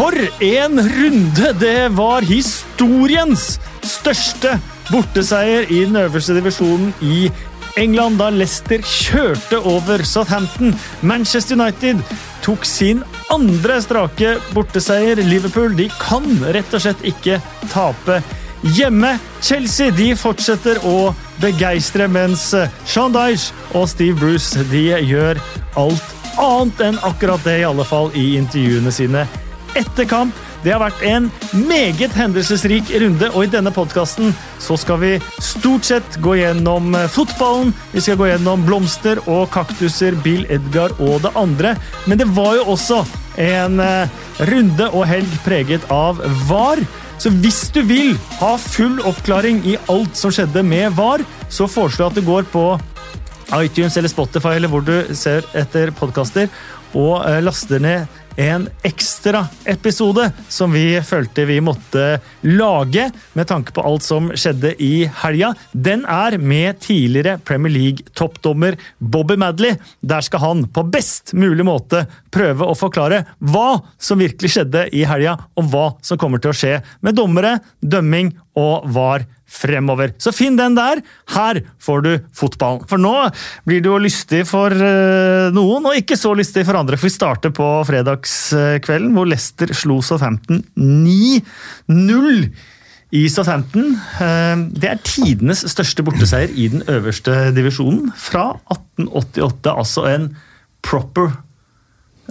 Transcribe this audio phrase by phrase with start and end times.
[0.00, 1.52] For en runde!
[1.60, 4.54] Det var historiens største
[4.88, 7.26] borteseier i den øverste divisjonen i
[7.76, 10.72] England da Leicester kjørte over Southampton.
[11.04, 12.00] Manchester United
[12.40, 15.20] tok sin andre strake borteseier.
[15.20, 16.24] Liverpool de kan
[16.56, 17.36] rett og slett ikke
[17.68, 18.22] tape
[18.78, 19.12] hjemme.
[19.44, 21.12] Chelsea de fortsetter å
[21.44, 22.46] begeistre, mens
[22.88, 25.44] Sean Dyche og Steve Bruce de gjør
[25.76, 29.28] alt annet enn akkurat det, i alle fall i intervjuene sine
[29.78, 30.36] etter kamp.
[30.60, 36.18] Det har vært en meget hendelsesrik runde, og i denne podkasten skal vi stort sett
[36.20, 37.72] gå gjennom fotballen.
[37.94, 41.72] Vi skal gå gjennom blomster og kaktuser, Bill Edgar og det andre.
[42.04, 43.00] Men det var jo også
[43.40, 43.80] en
[44.50, 46.84] runde og helg preget av VAR.
[47.20, 52.10] Så hvis du vil ha full oppklaring i alt som skjedde med VAR, så foreslår
[52.10, 52.66] jeg at du går på
[53.64, 56.52] iTunes eller Spotify eller hvor du ser etter podkaster,
[56.92, 62.04] og laster ned en ekstra episode som vi følte vi måtte
[62.46, 65.52] lage med tanke på alt som skjedde i helga.
[65.72, 69.76] Den er med tidligere Premier League-toppdommer Bobby Madley.
[70.00, 75.04] Der skal han på best mulig måte prøve å forklare hva som virkelig skjedde i
[75.08, 80.12] helga, og hva som kommer til å skje med dommere, dømming og VAR fremover.
[80.22, 81.02] Så finn den der.
[81.34, 82.86] Her får du fotballen.
[82.90, 83.14] For nå
[83.66, 84.70] blir det jo lystig for
[85.54, 86.98] noen, og ikke så lystig for andre.
[87.00, 92.46] For vi starter på fredagskvelden, hvor Leicester slo Southampton 9-0
[93.10, 93.96] i Southampton.
[94.70, 99.74] Det er tidenes største borteseier i den øverste divisjonen fra 1888.
[99.74, 100.30] Altså en
[100.86, 101.34] proper,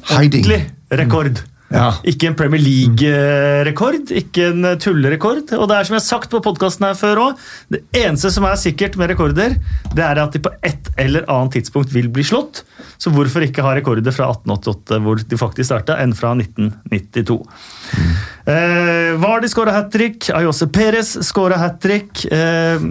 [0.07, 0.61] ordentlig
[0.95, 1.43] rekord.
[1.69, 1.89] Ja.
[2.09, 5.51] Ikke en Premier League-rekord, ikke en tullerekord.
[5.53, 8.47] Og det er som jeg har sagt på podkasten her før òg, det eneste som
[8.49, 9.53] er sikkert med rekorder,
[9.93, 12.63] det er at de på et eller annet tidspunkt vil bli slått.
[12.99, 17.37] Så hvorfor ikke ha rekorder fra 1888, hvor de faktisk starta, enn fra 1992?
[17.39, 18.15] Mm.
[18.49, 22.25] Eh, Vardi skåra hat trick, Ayose Perez skåra hat trick.
[22.33, 22.81] Eh,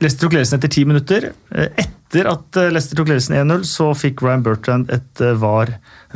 [0.00, 1.30] Leicester tok etter ti minutter.
[1.52, 1.92] Etter
[2.30, 5.72] at Leicester tok ledelsen 1-0, så fikk Ryan Bertrand et var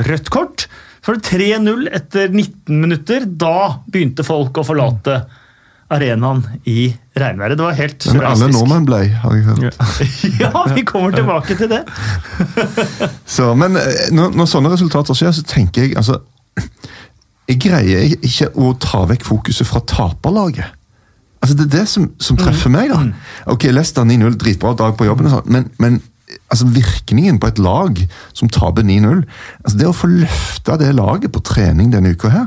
[0.07, 0.69] rødt kort.
[1.03, 3.27] Så var det 3-0 etter 19 minutter.
[3.27, 5.19] Da begynte folk å forlate
[5.89, 7.57] arenaen i regnværet.
[7.57, 8.19] Det var helt surrealistisk.
[8.19, 9.79] Men alle nordmenn ble, har jeg hørt.
[10.43, 11.83] ja, vi kommer tilbake til det.
[13.37, 13.79] så, men
[14.13, 16.21] når, når, sånne resultater skjer, så tenker jeg altså
[17.49, 20.77] Jeg greier ikke å ta vekk fokuset fra taperlaget.
[21.43, 22.91] Altså, Det er det som, som treffer meg.
[22.91, 23.03] da.
[23.47, 26.01] Ok, Leicester 9-0, dritbra dag på jobben, og men, men
[26.51, 28.01] altså virkningen på et lag
[28.37, 29.23] som taper 9-0
[29.65, 32.47] altså Det å få løfta det laget på trening denne uka her,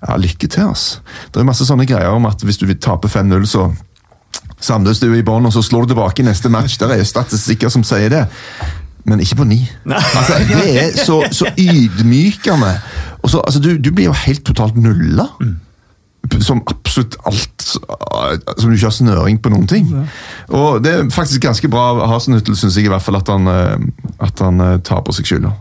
[0.00, 0.70] ja, lykke til.
[0.70, 1.00] altså.
[1.30, 3.68] Det er masse sånne greier om at hvis du taper 5-0, så
[4.60, 6.78] samles du i bånn, og så slår du tilbake i neste match.
[6.80, 8.26] Der er statistikker som sier det.
[9.04, 9.62] Men ikke på ni.
[9.88, 12.74] Altså, det er så, så ydmykende.
[13.22, 15.28] Og så, altså, du, du, blir jo helt totalt nulla.
[15.40, 15.58] Mm
[16.44, 17.64] som absolutt alt
[18.58, 19.88] Som du ikke har snøring på noen ting.
[19.88, 20.04] Ja.
[20.56, 23.48] Og Det er faktisk ganske bra av Hasenhüttel, syns jeg i hvert fall, at han,
[24.20, 25.52] at han tar på seg skylda.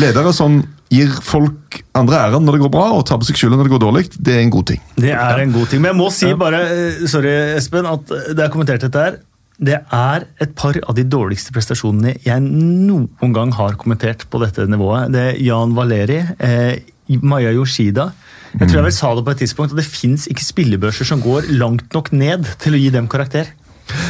[0.00, 3.58] Ledere som gir folk andre æren når det går bra, og tar på seg skylda
[3.58, 4.82] når det går dårlig, det er en god ting.
[4.96, 5.82] Det er en god ting.
[5.84, 6.62] Men jeg må si bare,
[7.10, 9.18] sorry Espen, at det er kommentert dette her
[9.58, 14.68] det er et par av de dårligste prestasjonene jeg noen gang har kommentert på dette
[14.70, 15.10] nivået.
[15.10, 16.78] Det er Jan Valeri, eh,
[17.26, 18.12] Maya Yoshida.
[18.58, 21.20] Jeg tror jeg vel sa det på et tidspunkt, at det fins ikke spillebørser som
[21.22, 23.52] går langt nok ned til å gi dem karakter.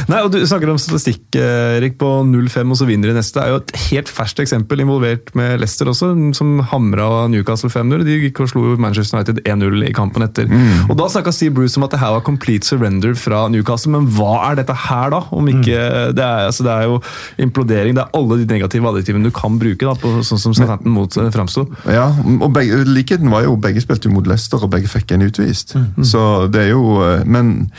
[0.09, 3.39] Nei, og Du snakker om statistikk eh, Erik, på 0-5 og så vinner de neste.
[3.39, 8.05] Det er jo et helt ferskt eksempel involvert med Leicester også, som hamra Newcastle 5-0.
[8.07, 10.49] De gikk og slo Manchester United 1-0 i kampen etter.
[10.49, 10.89] Mm.
[10.89, 14.09] Og Da snakka Steve Bruce om at det her var complete surrender fra Newcastle, men
[14.17, 15.23] hva er dette her, da?
[15.35, 16.15] Om ikke, mm.
[16.17, 16.99] det, er, altså, det, er, jo
[17.45, 17.97] implodering.
[17.97, 21.19] Det er alle de negative adjektivene du kan bruke, da, på, sånn som Southampton mot
[21.19, 21.65] eh, framsto.
[21.89, 25.27] Ja, og begge, likheten var jo begge spilte jo mot Leicester, og begge fikk en
[25.27, 25.75] utvist.
[25.77, 26.07] Mm.
[26.07, 27.69] Så det er jo eh, Men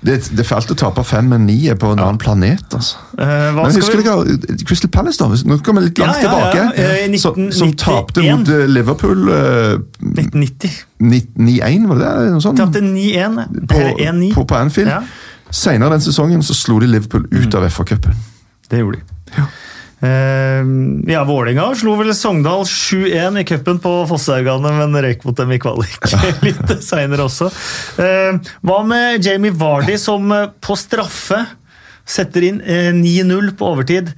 [0.00, 2.74] det, det er fælt å tape 5-1 geniet på en annen planet.
[2.76, 2.98] altså.
[3.18, 4.64] Eh, Men husker vi...
[4.64, 5.28] Crystal Palace, da?
[5.48, 6.82] Nå kommer vi litt langt ja, ja, tilbake.
[6.82, 9.74] Ja, 19, som, som tapte mot eh, Liverpool eh,
[10.12, 10.70] 1990.
[11.00, 12.28] 9-1, var det det?
[12.34, 12.60] Noe sånt?
[12.60, 13.40] Tapte 9-1.
[13.70, 13.80] På,
[14.34, 14.92] på, på Anfield.
[15.50, 18.14] Senere den sesongen så slo de Liverpool ut av FA-cupen.
[18.70, 19.18] Det gjorde de.
[19.40, 19.48] Ja.
[20.00, 20.64] Uh,
[21.10, 25.60] ja, Vålinga slo vel Sogndal 7-1 i cupen på Fosshaugane, men røyk mot dem i
[25.60, 26.08] kvalik
[26.46, 27.50] litt seinere også.
[28.00, 31.42] Uh, hva med Jamie Vardy, som på straffe
[32.08, 34.14] setter inn uh, 9-0 på overtid?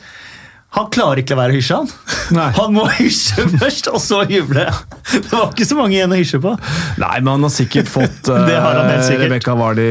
[0.73, 1.89] Han klarer ikke å være hysje, han.
[2.33, 2.49] Nei.
[2.57, 4.65] Han må hysje først, og så juble.
[5.13, 6.55] Det var ikke så mange igjen å hysje på.
[7.03, 9.27] Nei, men han har sikkert fått det har han helt sikkert.
[9.29, 9.89] Rebekka Vardi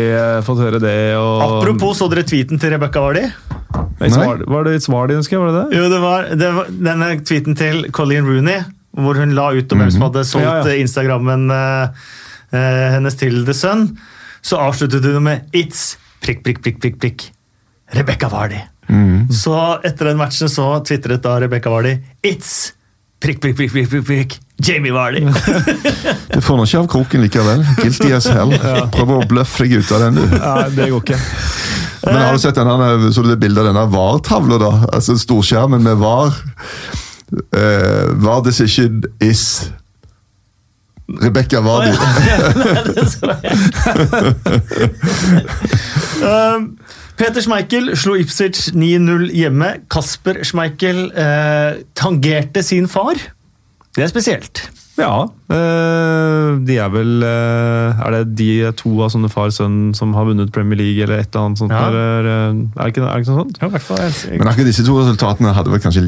[0.47, 0.97] fått høre det.
[1.19, 1.43] Og...
[1.45, 3.27] Apropos, så dere tweeten til Rebekka Vardi?
[4.01, 4.09] Nei.
[4.49, 5.43] Var det Svardi, husker jeg?
[5.43, 5.77] Var det det?
[5.77, 8.65] Jo, det var, det var denne tweeten til Colleen Rooney.
[8.97, 10.73] hvor hun la ut om hvem som hadde solgt Ja, ja.
[10.73, 12.09] eh, Instagrammen uh,
[12.51, 13.85] eh, hennes til The Sun,
[14.41, 15.95] så avsluttet hun med 'It's
[16.25, 17.29] prikk, prikk, prikk, prikk, prikk.
[17.93, 18.65] Rebekka Vardi'.
[19.31, 19.55] Så
[19.87, 22.73] etter den matchen så tvitret da Rebekka Wardi 'It's
[23.21, 24.39] prikk, prikk, prikk, prikk, prikk, prikk.
[24.61, 25.25] Jamie Vardi'.
[26.33, 27.63] Du får nå ikke av kroken likevel.
[27.79, 28.53] Guilty as hell.
[28.93, 30.23] Prøv å bløffe deg ut av den, du.
[30.37, 31.19] Ja, det går ikke.
[32.05, 34.71] Men har du sett denne, så du det bildet av denne VAR-tavla, da?
[34.89, 36.33] Altså storskjermen med VAR.
[37.53, 39.71] Uh, VAR decision is
[41.21, 41.93] Rebekka Vardi.
[46.21, 46.77] Um,
[47.21, 49.67] Peter Schmeichel slo Ipswich 9-0 hjemme.
[49.93, 53.13] Kasper Schmeichel eh, tangerte sin far.
[53.93, 54.63] Det er spesielt.
[54.97, 55.27] Ja.
[55.53, 60.49] eh, de er vel eh, Er det de to av sånne far-sønn som har vunnet
[60.53, 61.75] Premier League, eller et eller annet sånt?
[61.77, 61.83] Ja.
[61.91, 63.61] Eller, eh, er, det ikke, er det ikke noe sånt?
[63.61, 64.17] Ja, i hvert fall.
[64.41, 66.07] Men akkurat disse to resultatene hadde vel kanskje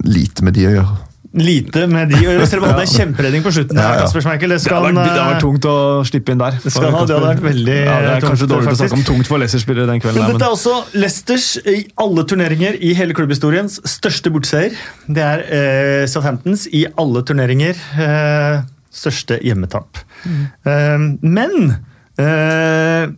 [0.00, 0.96] lite med de å gjøre.
[1.34, 2.46] Lite med de å gjøre.
[2.46, 3.78] Selv om han hadde en kjemperedning på slutten.
[3.80, 4.02] Ja, ja.
[4.04, 4.52] Kasper Schmeichel.
[4.54, 5.76] Det skal det har vært eh, tungt å
[6.06, 6.60] slippe inn der.
[6.62, 9.02] Det skal det hadde vært veldig, ja, Det er tungt, kanskje dårlig å snakke om
[9.08, 10.22] tungt for Leicester-spillere den kvelden.
[10.22, 11.76] Men dette er også Leicesters i
[12.06, 14.78] alle turneringer i hele klubbhistoriens største bortseier.
[15.10, 18.62] Det er eh, Southamptons i alle turneringer eh,
[18.94, 20.04] største hjemmetap.
[20.30, 21.76] Eh, men
[22.22, 23.10] eh,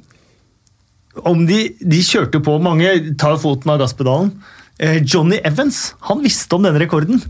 [1.28, 4.32] om de, de kjørte på Mange tar foten av gasspedalen.
[4.80, 7.20] Eh, Johnny Evans han visste om denne rekorden.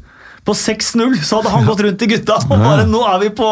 [0.46, 3.48] På 6-0 så hadde han gått rundt til gutta og bare nå er vi på,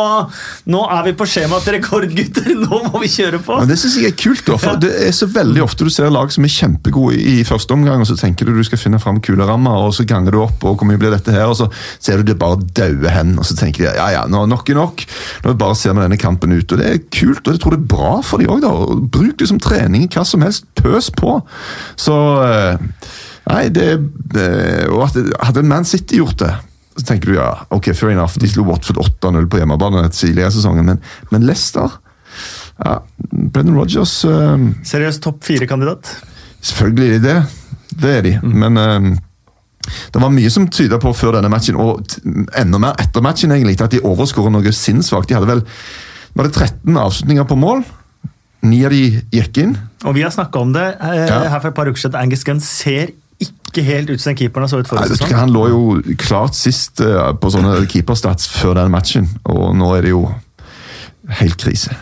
[0.71, 2.53] nå er vi på skjema til rekordgutter!
[2.65, 3.57] Nå må vi kjøre på!
[3.59, 6.13] Men Det synes jeg er kult, da, for det er så veldig ofte du ser
[6.15, 9.19] lag som er kjempegode i første omgang, og så tenker du du skal finne fram
[9.25, 11.69] kule rammer, og så ganger du opp, og hvor mye blir dette her, og så
[11.99, 14.79] ser du det bare daue hen, og så tenker de ja ja, nå nok er
[14.79, 15.05] nok.
[15.45, 17.83] Nå bare ser vi denne kampen ut, og det er kult, og jeg tror det
[17.83, 18.73] er bra for de òg, da.
[19.19, 20.69] Bruk det som trening, hva som helst.
[20.79, 21.41] Pøs på.
[22.01, 22.15] Så
[22.45, 22.85] eh,
[23.45, 23.99] Nei, det,
[24.33, 24.47] det
[24.89, 26.55] Og at hadde Man City gjort det
[26.97, 30.55] så tenker du ja, ok, fair enough, de slo Watford 8-0 på hjemmebane tidligere i
[30.55, 31.01] sesongen, men,
[31.33, 31.97] men Leicester
[32.79, 32.97] ja,
[33.31, 36.09] Brendan Rodgers eh, Seriøst topp fire-kandidat.
[36.65, 37.37] Selvfølgelig er de det.
[38.03, 38.33] Det er de.
[38.43, 39.11] Men eh,
[40.15, 42.03] det var mye som tyda på før denne matchen, og
[42.59, 45.29] enda mer etter matchen, egentlig, at de overskåra noe sinnssvakt.
[45.31, 45.63] De hadde vel
[46.35, 47.85] var det 13 avslutninger på mål.
[48.65, 49.75] Ni av de gikk inn.
[50.09, 51.43] Og vi har snakka om det eh, Ja.
[51.53, 52.19] her for et par uker siden.
[52.19, 53.13] Angus Gunn ser
[53.75, 55.35] ikke helt ut som keeperen så ut forrige sesong.
[55.37, 55.83] han lå jo
[56.21, 60.29] klart sist uh, på sånne keeperstats før den matchen, og nå er det jo
[61.41, 61.93] helt krise.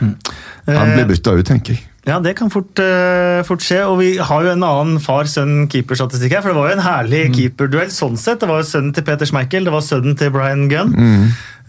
[0.69, 1.89] Han blir bytta ut, tenker jeg.
[2.03, 3.85] Ja, det kan fort, uh, fort skje.
[3.87, 6.43] Og vi har jo en annen far-sønn-keeperstatistikk her.
[6.43, 8.41] For det var jo en herlig keeperduell sånn sett.
[8.43, 10.97] Det var jo sønnen til Peter Schmeichel, det var sønnen til Brian Gunn.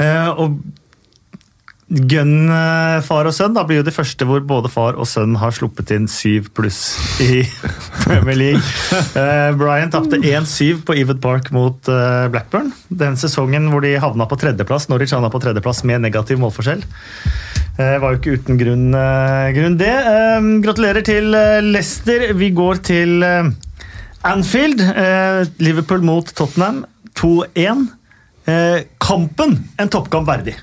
[0.01, 0.57] Eh, og
[1.93, 5.35] Gunn, eh, far og sønn, da blir jo de første hvor både far og sønn
[5.37, 6.79] har sluppet inn syv pluss
[7.21, 7.43] i
[8.03, 8.63] Premier League.
[9.13, 12.71] Uh, Brian tapte 1-7 på Ewood Park mot uh, Blackburn.
[12.89, 16.81] Den sesongen hvor de havna på tredjeplass, Norwich havna på tredjeplass med negativ målforskjell.
[17.77, 18.89] Uh, var jo ikke uten grunn,
[19.53, 19.93] grunn det.
[20.65, 21.29] Gratulerer til
[21.69, 22.31] Leicester.
[22.37, 23.21] Vi går til
[24.25, 24.81] Anfield.
[25.61, 26.83] Liverpool mot Tottenham
[27.21, 27.87] 2-1.
[28.45, 30.57] Eh, kampen en toppkamp verdig.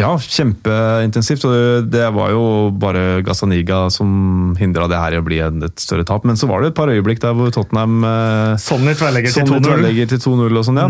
[0.00, 1.44] Ja, kjempeintensivt.
[1.44, 6.04] og det- var jo bare Gazzaniga som hindra det her i å bli et større
[6.04, 6.24] tap.
[6.24, 9.60] Men så var det et par øyeblikk der hvor Tottenham eh, Sonny tverrlegger til Sånn
[9.60, 9.66] 2-0.
[9.68, 10.88] tverrlegger til 2-0 og sånn, ja.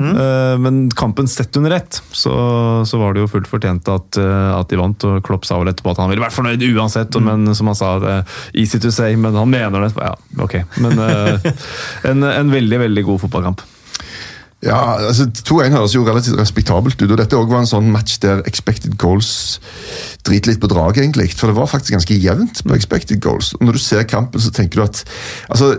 [0.54, 4.58] Eh, Men kampen sett under ett, så, så var det jo fullt fortjent at, eh,
[4.60, 5.04] at de vant.
[5.04, 7.24] Og Klopp sa vel etterpå at han ville vært fornøyd uansett, mm.
[7.24, 8.24] men som han sa,
[8.54, 9.92] easy to say, men han mener det.
[9.98, 10.62] Ja, ok.
[10.78, 10.98] Men
[12.10, 13.66] en, en veldig, veldig god fotballkamp.
[14.60, 18.18] Ja, altså 2-1 høres jo relativt respektabelt ut, og dette også var en sånn match
[18.20, 19.56] der expected goals
[20.26, 21.30] driter litt på draget, egentlig.
[21.32, 23.54] For det var faktisk ganske jevnt på expected goals.
[23.56, 25.00] Og når du ser kampen, så tenker du at
[25.48, 25.78] altså,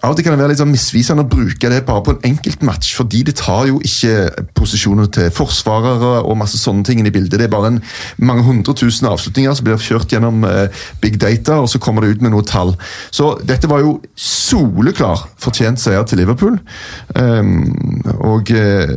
[0.00, 2.22] Av og til kan det være litt sånn misvisende å bruke det bare på en
[2.30, 7.36] enkeltmatch, fordi det tar jo ikke posisjoner til forsvarere og masse sånne ting i bildet.
[7.36, 7.80] Det er bare en,
[8.16, 12.14] mange hundre tusen avslutninger som blir kjørt gjennom eh, big data, og så kommer det
[12.14, 12.72] ut med noe tall.
[13.12, 16.56] Så dette var jo soleklar fortjent seier til Liverpool.
[17.12, 18.94] Um, og eh,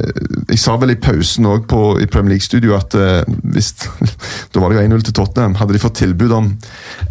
[0.54, 1.68] jeg sa vel i pausen òg
[2.00, 3.74] i Premier League-studio at eh, hvis
[4.54, 5.56] Da var det jo 1-0 til Tottenham.
[5.58, 6.50] Hadde de fått tilbud om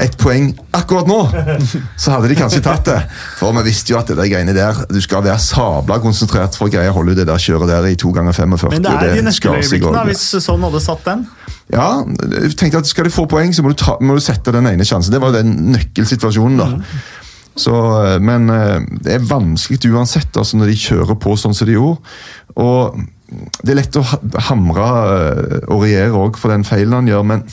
[0.01, 1.21] ett poeng akkurat nå,
[2.03, 2.99] så hadde de kanskje tatt det.
[3.37, 6.69] For vi visste jo at det der greiene der Du skal være sabla konsentrert for
[6.69, 8.75] å greie å holde det der kjøret der i to ganger 45.
[8.77, 11.25] Men det er de nøkkeløyeblikkene, hvis sånn hadde satt den.
[11.73, 11.89] Ja,
[12.37, 14.69] jeg tenkte at Skal du få poeng, så må du, ta, må du sette den
[14.69, 15.15] ene sjansen.
[15.15, 16.61] Det var jo den nøkkelsituasjonen.
[16.61, 16.69] da.
[17.59, 17.75] Så,
[18.05, 21.77] eh, men eh, det er vanskelig uansett altså når de kjører på sånn som de
[21.77, 22.01] gjorde.
[22.61, 23.03] Og
[23.63, 24.05] det er lett å
[24.49, 24.87] hamre
[25.73, 27.45] og regjere òg for den feilen han gjør, men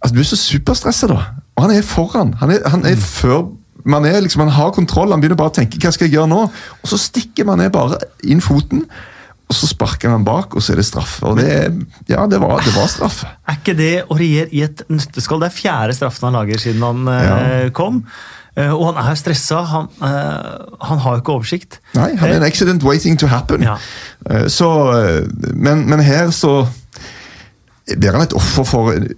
[0.00, 1.18] altså, du er så superstressa, da.
[1.58, 2.34] Og han er foran.
[2.40, 3.50] Han er, han er før
[3.84, 6.30] man, er liksom, man har kontroll, han begynner bare å tenke hva skal jeg gjøre
[6.32, 6.42] nå?
[6.82, 8.84] Og så stikker man ned bare inn foten.
[9.50, 11.26] og så sparker han bak, og så er det straffe.
[11.26, 11.48] Og det,
[12.06, 13.26] ja, det var, det var straffe.
[13.50, 15.40] Er ikke det Aurier i et nøtteskall?
[15.42, 17.70] Det er fjerde straffen han lager siden han eh, Ja.
[17.74, 18.04] kom.
[18.54, 19.64] Eh, og han er stressa.
[19.72, 21.80] Han, eh, han har jo ikke oversikt.
[21.98, 23.66] Nei, han er en accident waiting to happen.
[23.66, 23.74] Ja.
[24.46, 24.70] Så,
[25.54, 26.60] men, men her så
[27.90, 29.10] blir han et offer for en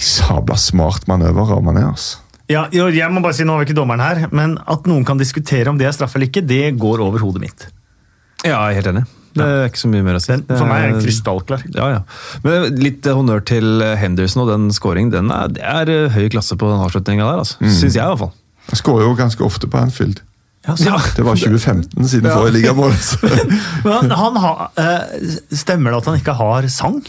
[0.00, 1.84] sabla smart manøver av Mané.
[1.92, 2.23] altså.
[2.52, 5.16] Ja, jo, jeg må bare si, Nå var ikke dommeren her, men at noen kan
[5.20, 7.68] diskutere om det er straff eller ikke, det går over hodet mitt.
[8.44, 9.04] Ja, jeg er helt enig.
[9.34, 10.30] Det er ikke så mye mer å si.
[10.36, 11.62] Den, for meg er den Det- krystallklar.
[11.74, 12.02] Ja, ja.
[12.44, 15.10] Men litt eh, honnør til Henderson og den scoringen.
[15.10, 17.56] Den er, det er eh, høy klasse på den avslutninga der, altså.
[17.64, 18.32] Syns jeg i hvert fall.
[18.68, 20.20] Han skårer jo ganske ofte på Anfield.
[20.68, 22.36] Ja, så, Det var 2015 siden Ja.
[22.38, 22.92] forrige ligamål.
[23.00, 23.32] så-
[23.88, 27.00] men han har, eh, stemmer det at han ikke har sang?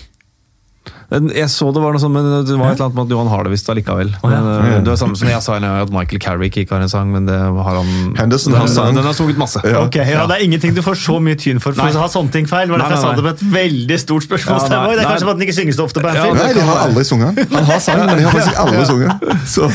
[1.12, 3.30] Jeg så det var noe sånn, men det var et eller annet med at Johan
[3.30, 4.10] har det visst allikevel.
[4.26, 4.40] Oh, ja.
[4.42, 7.12] Men, eh, Det var samme som jeg sa at Michael Carrick ikke har en sang,
[7.14, 8.96] men det har han Henderson har sang.
[8.98, 9.62] Den har sunget masse.
[9.64, 9.86] Ja.
[9.86, 11.94] Okay, ja, Det er ingenting du får så mye tyn for for Nei.
[11.94, 12.68] å ha sånne ting feil.
[12.68, 14.60] Det var Nei, derfor jeg sa det med et veldig stort spørsmål.
[14.66, 16.42] Ja, det er kanskje for at den ikke synges så ofte på Ja, Anfield.
[16.42, 17.50] Nei, de har aldri sunget den.
[17.56, 19.16] Han har sang, men de har faktisk aldri sunget.
[19.50, 19.72] Så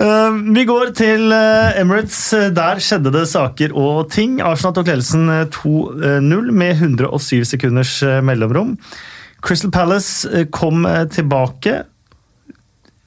[0.00, 2.18] Uh, vi går til uh, Emirates.
[2.56, 4.38] Der skjedde det saker og ting.
[4.40, 8.78] Arsenal tok ledelsen uh, 2-0 med 107 sekunders uh, mellomrom.
[9.46, 11.82] Crystal Palace uh, kom uh, tilbake.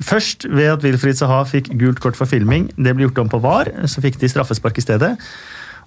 [0.03, 2.67] Først ved at Wilfried Saha fikk gult kort for filming.
[2.75, 3.71] Det ble gjort om på VAR.
[3.87, 5.13] Så fikk de straffespark i stedet.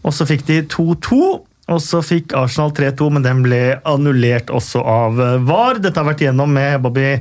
[0.07, 1.21] Og så fikk de 2-2.
[1.67, 5.83] Og så fikk Arsenal 3-2, men den ble annullert også av uh, VAR.
[5.83, 7.17] Dette har vært gjennom med Bobby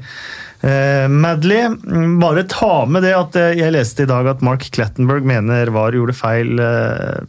[0.65, 4.63] Eh, Madley, mm, bare ta med det at eh, jeg leste i dag at Mark
[4.73, 7.19] Clattenberg mener VAR gjorde feil eh,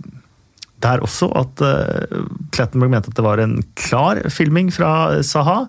[0.84, 1.28] der også.
[1.38, 5.66] At eh, Clattenburg mente at det var en klar filming fra eh, Saha,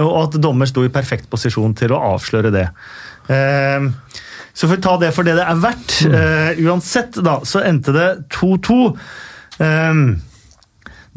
[0.00, 2.66] og at dommer sto i perfekt posisjon til å avsløre det.
[3.32, 3.90] Eh,
[4.52, 7.94] så for å ta det for det det er verdt, eh, uansett, da, så endte
[7.96, 8.80] det 2-2.
[9.62, 10.02] Eh,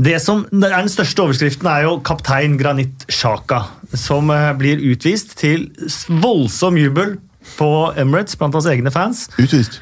[0.04, 5.38] det som er Den største overskriften er jo kaptein Granit Sjaka, som eh, blir utvist
[5.38, 5.70] til
[6.10, 7.18] voldsom jubel
[7.58, 7.70] på
[8.00, 9.28] Emirates blant hans egne fans.
[9.38, 9.82] utvist.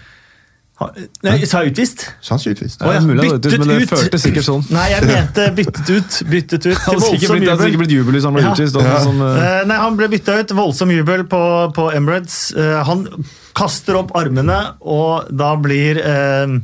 [1.24, 2.04] Nei, sa jeg utvist?
[2.22, 2.82] Sa han ikke utvist.
[2.82, 3.90] Ja, Å ja, mulig, det, byttet men det ut.
[3.92, 4.64] føltes sikkert sånn.
[4.72, 6.18] Nei, jeg mente byttet ut.
[6.32, 7.78] Byttet ut Det til voldsom blitt, det hadde sikkert jubel.
[7.84, 8.52] blitt jubel hvis han ble Ja.
[8.54, 8.76] utvist.
[8.82, 9.00] Ja.
[9.04, 10.50] Som, eh, Eh, Nei, Han ble bytta ut.
[10.58, 11.42] Voldsom jubel på,
[11.74, 12.54] på Emirates.
[12.56, 13.08] Uh, Han
[13.54, 16.60] kaster opp armene, og da blir uh,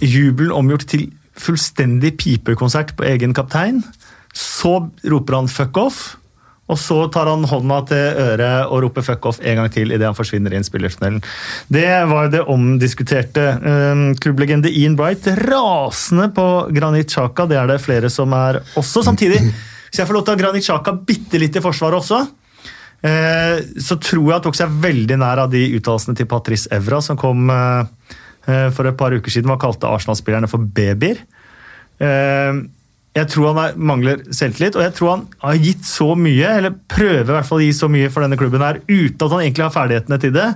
[0.00, 3.82] jubelen omgjort til fullstendig pipekonsert på egen kaptein.
[4.32, 6.16] Så roper han 'fuck off',
[6.72, 10.08] og så tar han hånda til øret og roper 'fuck off' en gang til idet
[10.08, 11.22] han forsvinner inn spillertunnelen.
[11.68, 13.44] Det var det omdiskuterte.
[13.60, 19.04] Eh, Klubblegende Ian Bright rasende på Granit Xhaka, det er det flere som er også.
[19.04, 22.26] Samtidig, hvis jeg får lov til å ha Granit Xhaka bitte litt i forsvaret også,
[23.02, 27.02] eh, så tror jeg han tok seg veldig nær av de uttalelsene til Patrice Evra
[27.02, 27.84] som kom eh,
[28.46, 31.26] eh, for et par uker siden og kalte Arsenal-spillerne for babyer.
[33.14, 36.48] Eh, Jeg tror han er, mangler selvtillit, og jeg tror han har gitt så mye,
[36.58, 39.30] eller prøver i hvert fall å gi så mye for denne klubben her, uten at
[39.34, 40.48] han egentlig har ferdighetene til det,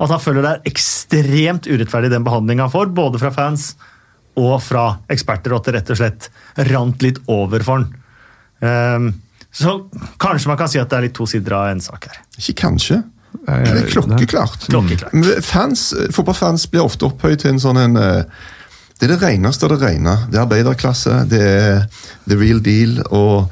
[0.00, 3.74] at han føler det er ekstremt urettferdig den behandlinga han får, både fra fans
[4.40, 6.28] og fra eksperter, og at det rett og slett
[6.70, 7.90] rant litt over for han.
[8.60, 9.10] Um,
[9.52, 9.72] Så
[10.22, 12.20] kanskje man kan si at det er litt to sider av en sak her.
[12.38, 13.00] Ikke kanskje.
[13.48, 14.68] Nei, Det er klokkeklart.
[14.70, 15.12] Klokkeklart.
[15.12, 18.22] Men Fans, fotballfans blir ofte opphøyd til en sånn en eh,
[19.00, 20.16] Det er det reneste av det rene.
[20.28, 21.84] Det er arbeiderklasse, det er
[22.28, 23.48] the real deal, og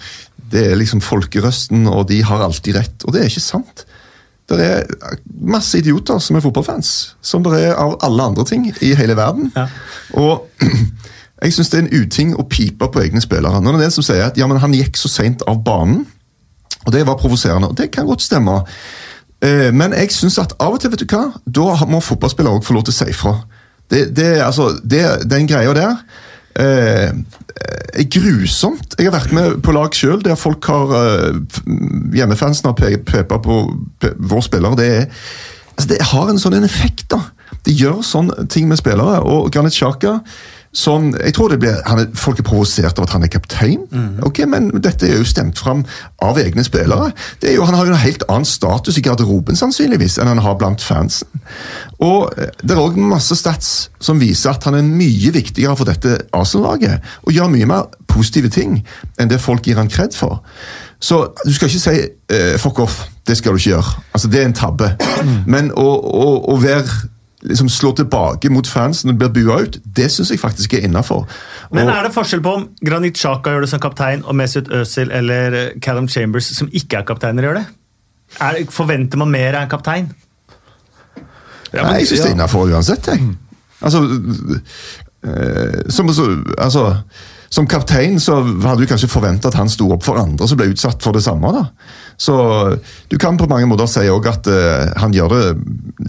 [0.52, 3.06] det er liksom folkerøsten, og de har alltid rett.
[3.06, 3.84] Og det er ikke sant.
[4.48, 4.84] Det er
[5.44, 9.50] masse idioter som er fotballfans, som det er av alle andre ting i hele verden.
[9.56, 9.66] Ja.
[10.16, 10.46] Og
[11.42, 13.60] jeg syns det er en uting å pipe på egne spillere.
[13.60, 16.06] Når det er en som sier at ja, men han gikk så seint av banen,
[16.86, 18.62] og det var provoserende, og det kan godt stemme.
[19.44, 22.68] Eh, Men jeg synes at av og til, vet du hva, da må fotballspillere også
[22.68, 23.34] få lov til å si ifra.
[23.90, 25.94] Det, det, altså, det, den greia der
[26.60, 27.12] eh,
[27.98, 28.94] er grusomt.
[28.98, 31.38] Jeg har vært med på lag sjøl der folk har eh,
[32.18, 33.56] Hjemmefansen har pe- pepa på
[34.00, 34.76] pe vår spillere.
[34.78, 35.08] Det, er,
[35.76, 37.22] altså, det har en sånn en effekt, da.
[37.64, 39.22] Det gjør sånne ting med spillere.
[39.24, 40.18] Og Granit Xhaka
[40.78, 43.80] Sånn, jeg tror det blir, han Folk er provosert av at han er kaptein.
[44.26, 45.82] Ok, Men dette er jo stemt fram
[46.22, 47.10] av egne spillere.
[47.42, 50.42] Det er jo, han har jo en helt annen status i garderoben sannsynligvis enn han
[50.44, 51.42] har blant fansen.
[51.98, 55.88] Og eh, Det er òg masse stats som viser at han er mye viktigere for
[55.88, 57.02] dette Arsenal-laget.
[57.26, 58.82] Og gjør mye mer positive ting
[59.18, 60.42] enn det folk gir han kred for.
[61.00, 61.98] Så du skal ikke si
[62.34, 63.06] eh, 'fuck off'.
[63.26, 64.02] Det skal du ikke gjøre.
[64.14, 64.96] Altså, Det er en tabbe.
[65.46, 66.86] Men å, å, å være
[67.42, 71.26] liksom slår tilbake mot fansen og blir bua ut, det syns jeg faktisk er innafor.
[71.72, 75.12] Men er det forskjell på om Granit Xhaka gjør det som kaptein, og Mesut Özil
[75.14, 77.66] eller eh, Callum Chambers, som ikke er kapteiner, gjør det?
[78.40, 80.10] Er, forventer man mer av en kaptein?
[81.72, 82.34] Ja, men- Nei, jeg syns det er ja.
[82.40, 83.22] innafor uansett, jeg.
[83.82, 84.02] Altså,
[85.22, 86.96] øh, som, så- altså
[87.48, 90.68] som kaptein så hadde du kanskje forventa at han sto opp for andre som ble
[90.72, 91.52] utsatt for det samme.
[91.54, 91.64] da.
[92.20, 92.34] Så
[93.08, 95.44] du kan på mange måter si også at uh, han gjør det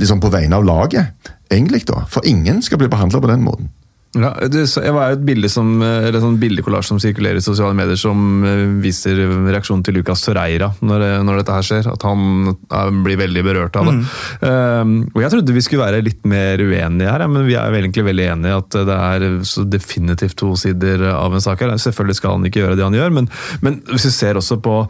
[0.01, 1.85] liksom på vegne av laget, egentlig.
[1.87, 2.03] da.
[2.11, 3.71] For ingen skal bli behandla på den måten.
[4.17, 7.75] Ja, det så- jeg var et bilde som, eller sånn bildekollasj som sirkulerer i sosiale
[7.77, 11.91] medier, som eh, viser reaksjonen til Lucas Torreira når, eh, når dette her skjer.
[11.93, 13.99] At han eh, blir veldig berørt av det.
[14.41, 17.69] Um, og Jeg trodde vi skulle være litt mer uenige her, ja, men vi er
[17.69, 21.77] egentlig veldig enige i at det er så definitivt to sider av en sak her.
[21.77, 23.29] Selvfølgelig skal han ikke gjøre det han gjør, men,
[23.61, 24.87] men hvis vi ser også på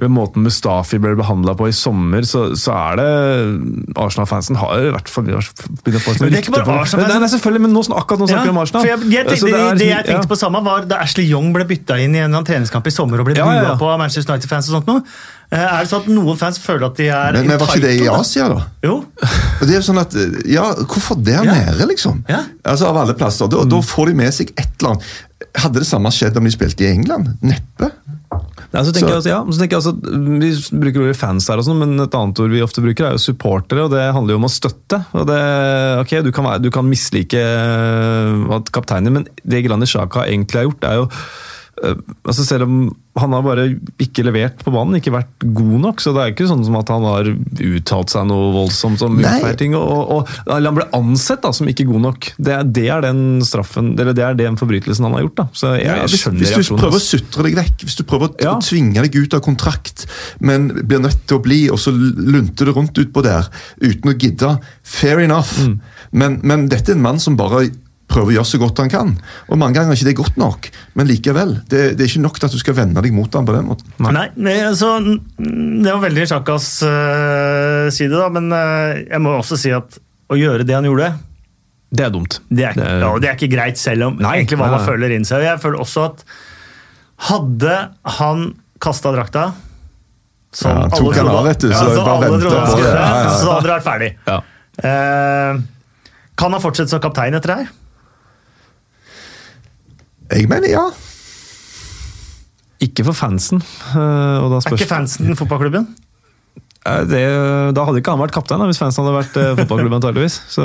[0.00, 3.08] ved måten Mustafi ble behandla på i sommer, så, så er det
[4.00, 7.02] Arsenal-fansen har i hvert fall begynt å få det bare rykte på- Arsenal-fansen.
[7.10, 8.86] Nei, nei, selvfølgelig, men nå, akkurat nå snakker vi om Arsenal.
[8.86, 10.30] for jeg, jeg det, det, er det, jeg tenkte ja.
[10.32, 12.94] på samme var Da Ashley Young ble bytta inn i en eller annen treningskamp i
[12.94, 13.68] sommer og ble Ja, ja, ja.
[13.74, 15.02] bua på av Manchester United-fans og sånt noe.
[15.52, 17.84] Eh, Er det sånn at noen fans føler at de er Men, men var ikke
[17.84, 18.08] det i?
[18.08, 18.62] Asia, da?
[18.86, 18.94] Jo.
[19.60, 20.16] Og det er jo sånn at,
[20.48, 21.52] ja, Hvorfor der Ja.
[21.52, 22.24] nede, liksom?
[22.32, 22.40] Ja.
[22.64, 23.50] Altså Av alle plasser.
[23.52, 25.12] Da, da får de med seg et eller annet.
[25.60, 27.34] Hadde det samme skjedd om de spilte i England?
[27.44, 27.90] Neppe.
[28.72, 30.00] Nei, så tenker Så- jeg også, ja, så tenker jeg at
[30.40, 33.18] Vi bruker ordet fans her, og sånn, men et annet ord vi ofte bruker, er
[33.18, 33.84] jo supportere.
[33.84, 35.04] og Det handler jo om å støtte.
[35.12, 35.40] og det,
[36.00, 40.56] ok, Du kan, være, du kan mislike eh, at kapteinen, men det Granit Xhaka egentlig
[40.62, 41.08] har gjort, er jo
[41.82, 42.76] altså Selv om
[43.18, 43.64] han har bare
[44.00, 46.88] ikke levert på banen, ikke vært god nok, så det er ikke sånn som at
[46.88, 49.34] han har uttalt seg noe voldsomt om Nei.
[49.76, 52.30] Og, og, han ble ansett da, som ikke god nok.
[52.38, 55.36] Det, er- det er den straffen, eller det er den forbrytelsen han har gjort.
[55.42, 55.46] da.
[55.52, 58.30] Så jeg, Ja, jeg skjønner hvis du prøver å sutre deg vekk, hvis du prøver
[58.32, 58.54] å Ja.
[58.64, 60.06] tvinge deg ut av kontrakt,
[60.40, 63.50] men blir nødt til å bli, og så lunter det rundt utpå der
[63.82, 65.52] uten å gidde, fair enough.
[65.60, 65.80] Mm.
[66.12, 67.66] Men, men dette er en mann som bare
[68.12, 69.10] prøver å gjøre så godt han kan.
[69.48, 71.56] Og mange ganger er ikke det godt nok, men likevel.
[71.70, 73.68] Det, det er ikke nok til at du skal vende deg mot ham på den
[73.70, 73.90] måten.
[74.04, 74.92] Nei, nei altså,
[75.40, 79.98] Det var veldig Sjakas uh, side, da, men uh, jeg må også si at
[80.32, 81.10] å gjøre det han gjorde
[81.92, 82.38] Det er dumt.
[82.48, 84.86] Det er, Det er- ja, det er ikke greit, selv om Nei, egentlig hva man
[84.86, 85.44] føler inn seg.
[85.44, 86.24] Jeg føler også at
[87.28, 87.74] hadde
[88.18, 88.48] han
[88.82, 89.50] kasta drakta
[90.52, 92.58] som Ja, tok alle han trodde- av, vet du, så ja, så bare alle trodde
[92.60, 92.96] han skulle det.
[92.96, 93.36] Ja, ja, ja.
[93.40, 94.10] Så hadde det vært ferdig.
[94.26, 94.40] Ja.
[94.82, 95.62] Uh,
[96.42, 97.70] kan han fortsette som kaptein etter det her?
[100.32, 100.84] Jeg mener ja.
[102.82, 103.60] Ikke for fansen.
[103.92, 105.84] eh, Og da Er ikke fansen fotballklubben?
[106.82, 107.20] Eh, det,
[107.76, 109.98] da hadde ikke han vært kaptein da, hvis fansen hadde vært eh, fotballklubben.
[110.00, 110.40] antageligvis.
[110.50, 110.64] Så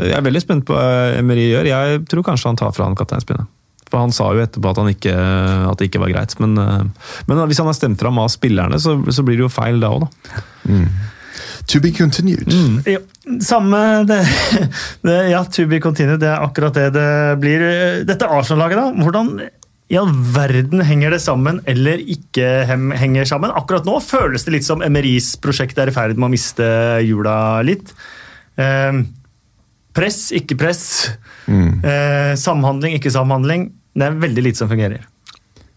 [0.00, 0.86] jeg er veldig spent på hva
[1.18, 1.68] Emery gjør.
[1.68, 3.50] Jeg tror kanskje han tar fra han kapteinspinnet.
[3.88, 5.12] For Han sa jo etterpå at, han ikke,
[5.70, 6.34] at det ikke var greit.
[6.44, 6.52] Men,
[7.24, 9.88] men hvis han har stemt fram av spillerne, så, så blir det jo feil da
[9.96, 10.42] òg, da.
[11.68, 12.48] To be continued.
[12.88, 13.00] Ja,
[13.44, 14.22] samme det,
[15.06, 16.20] det, Ja, to be continued.
[16.22, 17.08] Det er akkurat det det
[17.42, 17.64] blir.
[18.08, 19.04] Dette Arsenal-laget, da.
[19.04, 19.32] Hvordan
[19.88, 23.52] i all verden henger det sammen, eller ikke henger sammen?
[23.56, 26.66] Akkurat nå føles det litt som MRIs prosjekt er i ferd med å miste
[27.06, 27.94] hjula litt.
[28.60, 29.00] Eh,
[29.96, 30.82] press, ikke press.
[31.48, 33.70] Eh, samhandling, ikke samhandling.
[33.98, 35.06] Det er veldig lite som fungerer.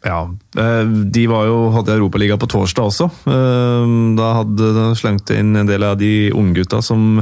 [0.03, 0.23] Ja,
[0.57, 0.83] eh,
[1.13, 3.05] De var jo, hadde Europaliga på torsdag også.
[3.29, 7.21] Eh, Da hadde de slengt inn en del av de unggutta som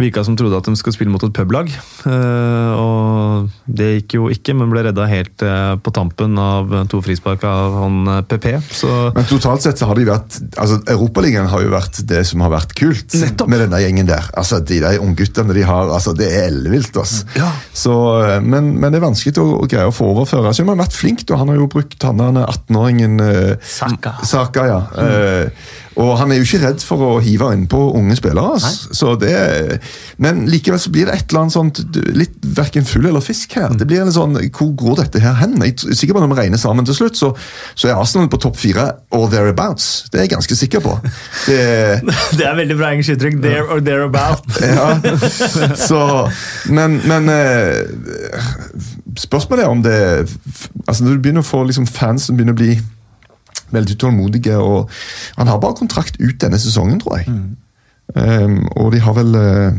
[0.00, 1.68] virka som trodde at de skulle spille mot et publag.
[2.08, 5.36] Eh, Og det gikk jo ikke, men ble redda helt
[5.84, 8.46] på tampen av to frispark av han PP.
[8.74, 12.40] Så Men totalt sett så har de vært altså Europaligaen har jo vært det som
[12.44, 13.48] har vært kult Nettopp.
[13.48, 14.26] med denne gjengen der.
[14.36, 16.96] Altså De der ungguttene de har, altså det er ellevilt.
[16.96, 17.24] Altså.
[17.36, 17.50] Ja.
[17.72, 17.94] Så,
[18.42, 20.46] men, men det er vanskelig å, å greie å få overføre.
[20.50, 21.24] Altså, han har vært flink.
[21.30, 24.12] og Han har jo brukt han 18-åringen eh, Saka.
[24.22, 24.86] Saka, ja.
[24.98, 25.48] Eh,
[26.00, 28.58] og han er jo ikke redd for å hive innpå unge spillere.
[28.96, 29.34] Så det,
[30.22, 31.80] men likevel så blir det et eller annet sånt
[32.16, 33.74] litt verken fugl eller fisk her.
[33.76, 35.58] Det blir en sånn, Hvor går dette her hen?
[35.60, 37.32] Jeg er sikker på Når vi regner sammen til slutt, så,
[37.74, 38.86] så er Arsenal på topp fire
[39.16, 40.06] or thereabouts.
[40.10, 40.96] Det er jeg ganske sikker på.
[41.46, 41.60] Det,
[42.38, 43.40] Det er veldig bra engelsk uttrykk.
[43.44, 44.46] There or thereabout.
[44.60, 44.88] ja,
[45.76, 46.02] så,
[46.72, 48.40] men, men eh,
[49.20, 49.96] Spørsmålet er om det
[50.86, 52.74] altså Når du begynner å få liksom, som begynner å bli
[53.72, 54.58] veldig tålmodige.
[54.58, 54.90] og
[55.36, 57.40] Han har bare kontrakt ut denne sesongen, tror jeg.
[58.10, 59.74] Um, og de har vel uh,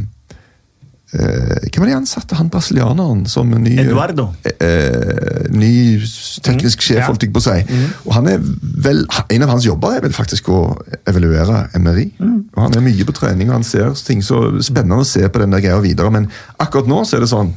[1.20, 2.38] uh, Hvem var de ansatte?
[2.40, 4.30] Han brasilianeren som ny Eduardo.
[4.48, 6.00] Uh, ny
[6.44, 7.10] teknisk sjef, ja.
[7.10, 7.82] holdt jeg på å si.
[8.06, 8.40] Og han er
[8.86, 10.62] vel, En av hans jobber er vel faktisk å
[11.10, 12.08] evaluere MRI.
[12.56, 15.44] Og Han er mye på trening og han ser ting så spennende å se på
[15.44, 16.14] den der greia videre.
[16.14, 17.52] Men akkurat nå så er det sånn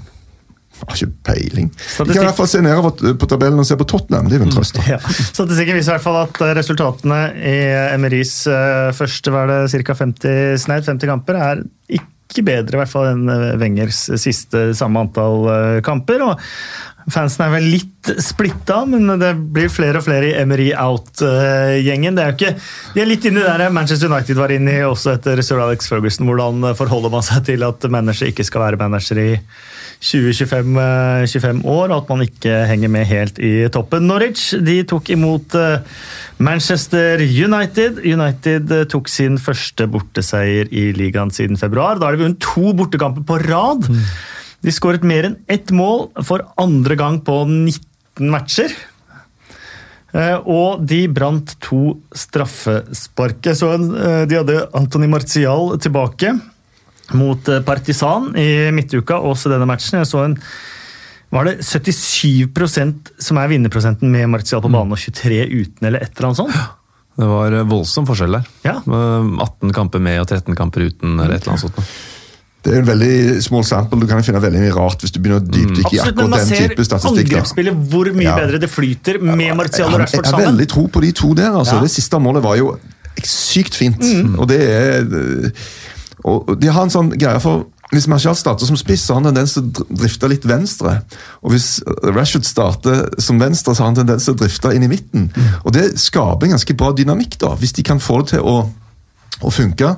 [0.81, 1.69] har ikke peiling.
[1.75, 4.29] Vi kan i hvert fall se nedover på tabellen og se på Tottenham.
[4.29, 4.79] Det er jo en trøst.
[4.79, 4.87] da.
[4.97, 4.99] Ja.
[5.01, 7.55] Statistikken viser i hvert fall at eh, resultatene i
[7.95, 9.99] Emerys eh, første var det ca.
[10.05, 11.63] 50 snaut 50 kamper er
[11.95, 16.27] ikke bedre i hvert fall enn eh, Wengers siste samme antall eh, kamper.
[16.27, 16.43] og
[17.13, 22.17] Fansen er vel litt splitta, men det blir flere og flere i Emery out-gjengen.
[22.17, 22.53] Det er jo ikke,
[22.95, 26.25] De er litt inni der Manchester United var inne i også etter Sir Alex Ferguson.
[26.31, 29.29] Hvordan forholder man seg til at manager ikke skal være manager i
[30.05, 34.05] 20-25 år, og at man ikke henger med helt i toppen.
[34.09, 35.81] Norwich de tok imot eh,
[36.45, 38.03] Manchester United.
[38.05, 41.97] United eh, tok sin første borteseier i ligaen siden februar.
[41.97, 43.89] Da har de vunnet to bortekamper på rad.
[44.65, 48.77] De skåret mer enn ett mål for andre gang på 19 matcher.
[50.13, 53.55] Eh, og de brant to straffespark.
[53.57, 53.73] Så
[54.29, 56.37] de hadde Antony Martial tilbake
[57.13, 59.99] mot eh, Partisan i midtuka, også denne matchen.
[60.01, 60.39] Jeg så en
[61.35, 66.13] var det 77% som er vinnerprosenten med Martial på banen, og 23 uten, eller et
[66.15, 66.59] eller annet sånt?
[67.19, 68.51] Det var eh, voldsom forskjell der.
[68.67, 68.77] Ja.
[68.87, 71.97] 18 kamper med og 13 kamper uten, eller et eller annet sånt.
[72.65, 73.99] Det er en veldig small sample.
[74.01, 76.47] Du kan finne veldig mye rart hvis du begynner å dypdykke i akkurat man den
[76.49, 77.29] ser type statistikk.
[77.29, 77.35] da.
[77.35, 78.37] angrepsspillet, hvor mye Ja.
[78.41, 81.51] bedre det flyter med Martial og Jeg har veldig tro på de to der.
[81.53, 81.75] altså.
[81.77, 81.81] Ja.
[81.83, 82.79] Det siste målet var jo
[83.23, 84.01] sykt fint.
[84.01, 84.39] Mm.
[84.39, 85.53] Og det er
[86.25, 89.29] og De har en sånn greie for hvis Marcial starter som spiss, så har han
[89.29, 90.97] tendens til å drifte litt venstre.
[91.45, 91.67] Og hvis
[92.03, 95.29] Rashford starter som venstre, så har han tendens til å drifte inn i midten.
[95.63, 98.57] Og det skaper en ganske bra dynamikk, da, hvis de kan få det til å,
[99.47, 99.93] å funke.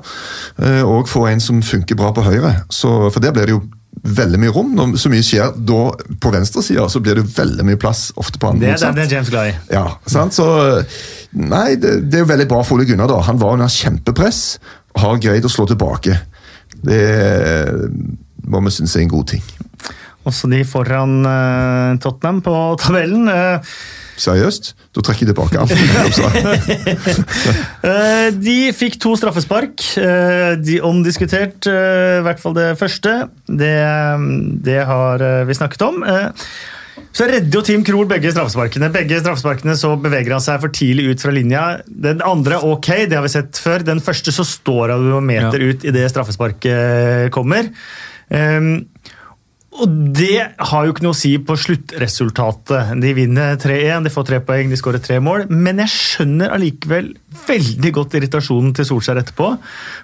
[0.60, 2.52] eh, Og få en som funker bra på høyre.
[2.68, 3.62] Så, for der blir det jo
[4.04, 4.74] veldig mye rom.
[4.76, 5.80] Når så mye skjer da
[6.20, 9.06] på venstresida, så blir det jo veldig mye plass ofte på andre Det, er, det
[9.06, 9.56] er James glad i.
[9.72, 10.36] Ja, sant?
[10.36, 10.44] Så
[11.36, 13.08] Nei, det, det er jo veldig bra for Ole Gunnar.
[13.08, 13.22] da.
[13.30, 14.58] Han var under kjempepress
[15.02, 16.16] har greid å slå tilbake.
[16.86, 17.04] Det
[18.46, 19.44] må vi synes er en god ting.
[20.26, 23.28] Også de foran uh, Tottenham på tabellen.
[23.30, 23.62] Uh,
[24.18, 24.72] Seriøst?
[24.96, 25.70] Da trekker jeg tilbake alt.
[27.84, 28.30] uh.
[28.46, 29.82] De fikk to straffespark.
[30.64, 33.12] De omdiskutert, i hvert fall det første.
[33.44, 33.76] Det,
[34.64, 36.00] det har vi snakket om.
[37.16, 38.92] Så redder jo Team Krohl begge straffesparkene.
[38.92, 41.64] Begge straffesparkene så beveger han seg for tidlig ut fra linja.
[41.88, 43.86] Den andre ok, det har vi sett før.
[43.88, 47.70] Den første så står han noen meter meter ut idet straffesparket kommer.
[48.28, 48.86] Um,
[49.76, 52.94] og det har jo ikke noe å si på sluttresultatet.
[53.02, 55.44] De vinner 3-1, de får tre poeng, de skårer tre mål.
[55.52, 57.10] Men jeg skjønner allikevel
[57.46, 59.50] veldig godt irritasjonen til Solskjær etterpå.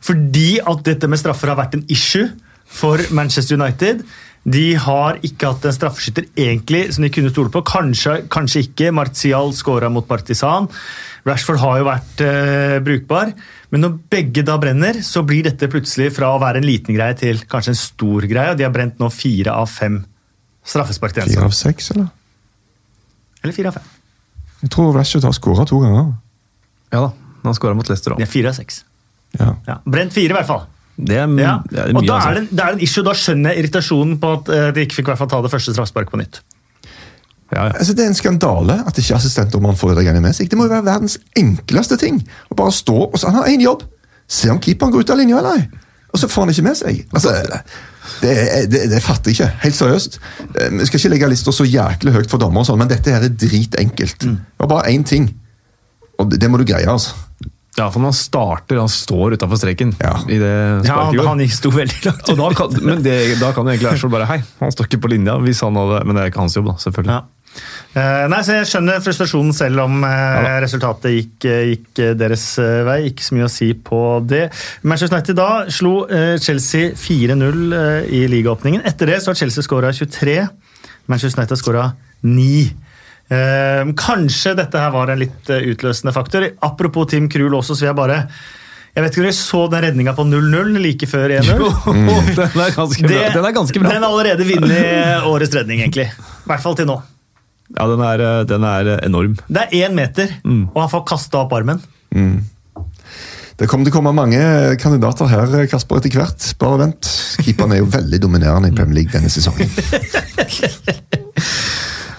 [0.05, 2.29] Fordi at dette med straffer har vært en issue
[2.73, 4.05] for Manchester United.
[4.45, 7.63] De har ikke hatt en straffeskytter egentlig som de kunne stole på.
[7.69, 8.91] Kanskje, kanskje ikke.
[8.95, 10.67] Martial skåra mot Partisan.
[11.29, 13.31] Rashford har jo vært eh, brukbar.
[13.71, 17.15] Men når begge da brenner, så blir dette plutselig fra å være en liten greie
[17.21, 18.51] til kanskje en stor greie.
[18.51, 20.01] og De har brent nå fire av fem
[20.67, 22.11] straffespark til Fire av seks, eller?
[23.43, 23.89] Eller fire av fem.
[24.63, 26.13] Jeg tror Rashford har skåra to ganger.
[26.93, 27.15] Ja da,
[27.47, 28.21] han skåra mot Leicester òg.
[28.23, 28.83] er fire av seks.
[29.39, 29.55] Ja.
[29.67, 29.79] Ja.
[29.87, 30.67] Brent fire, i hvert fall.
[31.09, 31.59] Det er, Ja.
[31.71, 32.41] det er Og mye, da er, altså.
[32.41, 33.05] det, det er en issue.
[33.05, 35.51] Da skjønner jeg irritasjonen på at eh, de ikke fikk i hvert fall ta det
[35.53, 36.41] første straffesparket på nytt.
[37.53, 37.73] Ja, ja.
[37.77, 40.49] Altså, det er en skandale at ikke assistentdommeren får det greiene med seg.
[40.49, 42.23] Det må jo være verdens enkleste ting.
[42.49, 43.83] Å bare stå og så, Han har én jobb!
[44.33, 45.67] Se om keeperen går ut av linja eller ei!
[46.13, 46.99] Og så får han ikke med seg.
[47.13, 47.31] Altså,
[48.23, 49.51] det, er- det, det fatter jeg ikke.
[49.63, 50.19] Helt seriøst.
[50.61, 53.25] Eh, Vi skal ikke legge lista så jæklig høyt for dommer, sånn, men dette her
[53.25, 54.27] er dritenkelt.
[54.29, 54.35] Mm.
[54.37, 55.29] Det var bare én ting,
[56.21, 56.89] og det, det må du greie.
[56.89, 57.17] altså.
[57.79, 60.17] Ja, for når han starter, han står utafor streken Ja.
[60.29, 60.53] i det
[60.85, 64.27] Ja, han, sto veldig langt og kan, men det, da kan jo egentlig Rashford bare
[64.29, 65.39] Hei, han står ikke på linja.
[65.41, 67.17] hvis han hadde, Men det er ikke hans jobb, da, selvfølgelig.
[67.17, 67.23] Ja.
[67.93, 72.45] Eh, nei, så Jeg skjønner frustrasjonen selv om eh, Ja resultatet gikk, eh, gikk deres
[72.89, 72.99] vei.
[73.11, 74.47] Ikke så mye å si på det.
[74.85, 78.85] Manchester United da slo eh, Chelsea 4-0 eh, i ligaåpningen.
[78.89, 80.39] Etter det så har Chelsea skåra 23.
[81.13, 81.91] Manchester United skåra
[82.25, 82.71] 9.
[83.31, 86.49] Eh, kanskje dette her var en litt eh, utløsende faktor.
[86.67, 88.19] Apropos Tim Krul også, så vil jeg bare
[88.93, 91.63] jeg vet ikke om dere så den redninga på 0-0 like før 1-0?
[92.37, 93.23] den, er ganske bra.
[93.33, 93.89] den er ganske bra.
[93.89, 96.11] Den har allerede vunnet årets redning, egentlig.
[96.13, 96.99] I hvert fall til nå.
[97.73, 99.39] Ja, den er, eh, den er enorm.
[99.49, 101.81] Det er én meter, og han får kasta opp armen.
[103.63, 104.41] Det kommer til å komme mange
[104.81, 106.47] kandidater her, Kasper, etter hvert.
[106.61, 107.09] Bare vent.
[107.47, 109.69] Keeperen er jo veldig dominerende i Premier League denne sesongen.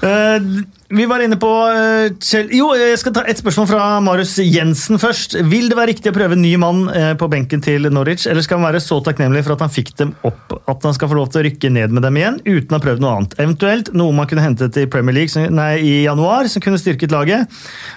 [0.94, 5.00] Vi var inne på uh, Kjell Jo, jeg skal ta et spørsmål fra Marius Jensen
[5.02, 5.34] først.
[5.50, 8.46] Vil det være riktig å prøve en ny mann uh, på benken til Norwich, eller
[8.46, 11.18] skal han være så takknemlig for at han fikk dem opp at han skal få
[11.18, 13.34] lov til å rykke ned med dem igjen uten å ha prøvd noe annet?
[13.42, 17.16] Eventuelt noe man kunne hentet i Premier League som, nei, i januar, som kunne styrket
[17.16, 17.50] laget.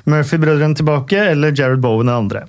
[0.09, 2.47] Murphy-brødrene tilbake, eller Jared Bowen eller andre.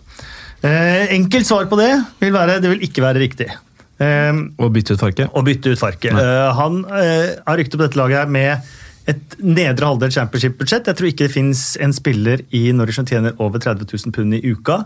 [0.64, 1.92] Uh, enkelt svar på det
[2.24, 3.52] vil være det vil ikke være riktig.
[4.00, 5.28] Uh, Og bytte ut farke.
[5.28, 6.16] å bytte ut Farke.
[6.64, 8.76] Han har rykket opp dette laget her med
[9.08, 10.89] et nedre halvdel championship-budsjett.
[10.89, 14.36] Jeg tror ikke det fins en spiller i Norwich som tjener over 30 000 pund
[14.36, 14.84] i uka.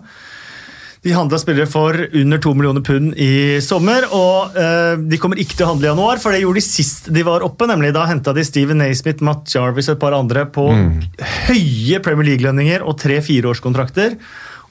[1.01, 4.05] De handla spillere for under to millioner pund i sommer.
[4.13, 7.09] Og eh, de kommer ikke til å handle i januar, for det gjorde de sist
[7.13, 7.65] de var oppe.
[7.69, 10.67] nemlig Da henta de Steven Naismith, Matt Jarvis og et par andre på
[11.49, 14.19] høye Premier League-lønninger og tre-fireårskontrakter.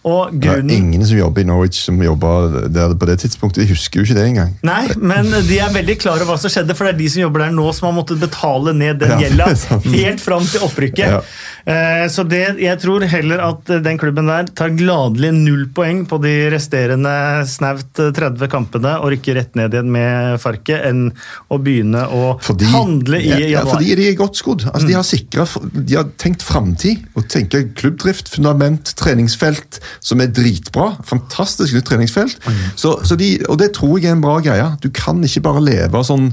[0.08, 3.66] Og Det er ingen som jobber i Norwich som jobber der på det tidspunktet.
[3.66, 4.54] De husker jo ikke det engang.
[4.64, 7.20] Nei, men de er veldig klar over hva som skjedde, for det er de som
[7.26, 11.04] jobber der nå, som har måttet betale ned den gjelda er helt fram til opprykket.
[11.16, 11.20] Ja.
[11.68, 16.16] Eh, Så det, jeg tror heller at den klubben der tar gladelig null poeng på
[16.24, 17.12] de resterende
[17.50, 21.10] snaut 30 kampene og rykker rett ned igjen med farket, enn
[21.52, 23.74] å begynne å Fordi, handle i ja, ja, januar.
[23.76, 24.64] fordi de er godt skodd.
[24.72, 27.04] Altså, de, har sikret, de har tenkt framtid.
[27.18, 30.92] Og tenker klubbdrift, fundament, treningsfelt, som er dritbra.
[31.06, 32.38] Fantastisk nytt treningsfelt.
[32.78, 34.68] Så, så de, og det tror jeg er en bra greie.
[34.82, 36.30] Du kan ikke bare leve sånn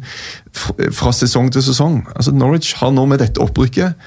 [0.54, 2.02] fra sesong til sesong.
[2.16, 3.98] Altså, Norwich har nå med dette opprykket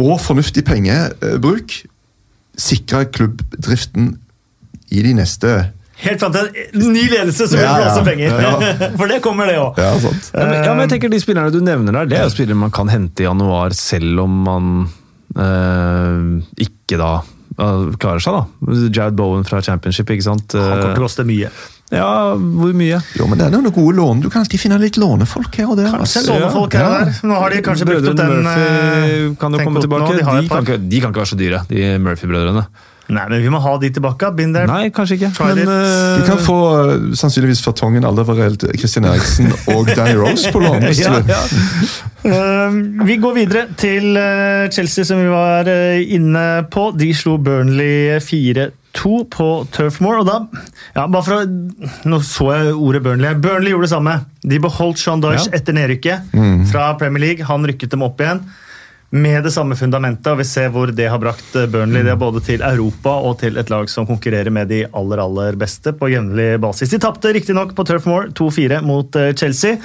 [0.00, 1.80] og fornuftig pengebruk
[2.58, 4.14] sikra klubbdriften
[4.94, 5.56] i de neste
[6.04, 8.32] Helt fram til en ny ledelse som vil Ja, blåse penger.
[8.42, 8.72] Ja.
[8.98, 9.78] For det kommer, det òg.
[9.78, 9.92] Ja.
[9.94, 12.58] Ja, men, ja, men jeg tenker De spillerne du nevner der, det er jo spillere
[12.58, 14.72] man kan hente i januar, selv om man
[15.38, 17.12] øh, ikke da
[17.56, 18.74] klarer seg, da.
[18.90, 20.52] Jared Bowen fra Championship, ikke sant.
[20.52, 21.50] Han kommer til å Eh, koste mye.
[21.92, 23.00] ja, hvor mye?
[23.18, 24.20] Jo, men det er noen gode lån.
[24.22, 25.90] Du kan alltid finne litt lånefolk her og der.
[25.92, 26.32] Kanskje altså.
[26.40, 27.04] lånefolk her og Ja.
[27.04, 27.20] der.
[27.28, 30.10] Nå har de kanskje brukt opp den Murphy eh, kan jo komme tilbake.
[30.12, 32.66] De De kan, ikke, de kan ikke være så dyre, de Murphy-brødrene.
[33.12, 34.30] Nei, men vi må ha de tilbake.
[34.38, 34.64] There.
[34.70, 35.28] Nei, kanskje ikke.
[35.36, 40.14] Try Men, uh, eh, Du kan få uh, sannsynligvis Fartongen, Alderweireld, Christian Eriksen og Danny
[40.16, 40.80] Rose på lån.
[40.88, 41.42] hvis ja, du- ja.
[42.24, 46.86] uh, vi går videre til eh, Chelsea, som vi var eh, inne på.
[46.96, 48.72] De slo Burnley 4-2
[49.36, 50.38] på Turfmore, Og da,
[50.96, 53.36] ja, bare for å, Nå så jeg ordet Burnley.
[53.36, 54.16] Burnley gjorde det samme.
[54.44, 55.58] De beholdt Sean Dyche Ja.
[55.60, 56.32] etter nedrykket
[56.72, 57.44] fra Premier League.
[57.52, 58.40] Han rykket dem opp igjen.
[59.10, 62.02] Med det samme fundamentet, og vi ser hvor det har brakt eh, Burnley.
[62.02, 65.58] Det er både til Europa og til et lag som konkurrerer med de aller aller
[65.60, 66.90] beste på jevnlig basis.
[66.90, 69.78] De tapte riktignok på Turf Moor 2-4 mot eh, Chelsea.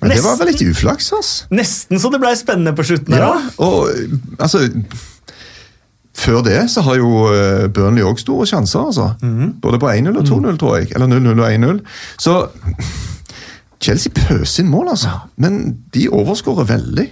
[0.00, 1.30] Men det var vel litt uflaks, ass.
[1.54, 3.14] Nesten så det ble spennende på slutten.
[3.16, 4.66] her Ja, og uh, altså
[6.16, 7.08] Før det så har jo
[7.72, 9.10] Burnley òg store sjanser, altså.
[9.62, 10.90] Både på 1-0 og 2-0, tror jeg.
[10.96, 11.80] Eller 0-0 og 1-0.
[12.18, 12.36] Så
[13.80, 15.12] Chelsea pøser inn mål, altså.
[15.40, 15.60] Men
[15.94, 17.06] de overskårer veldig.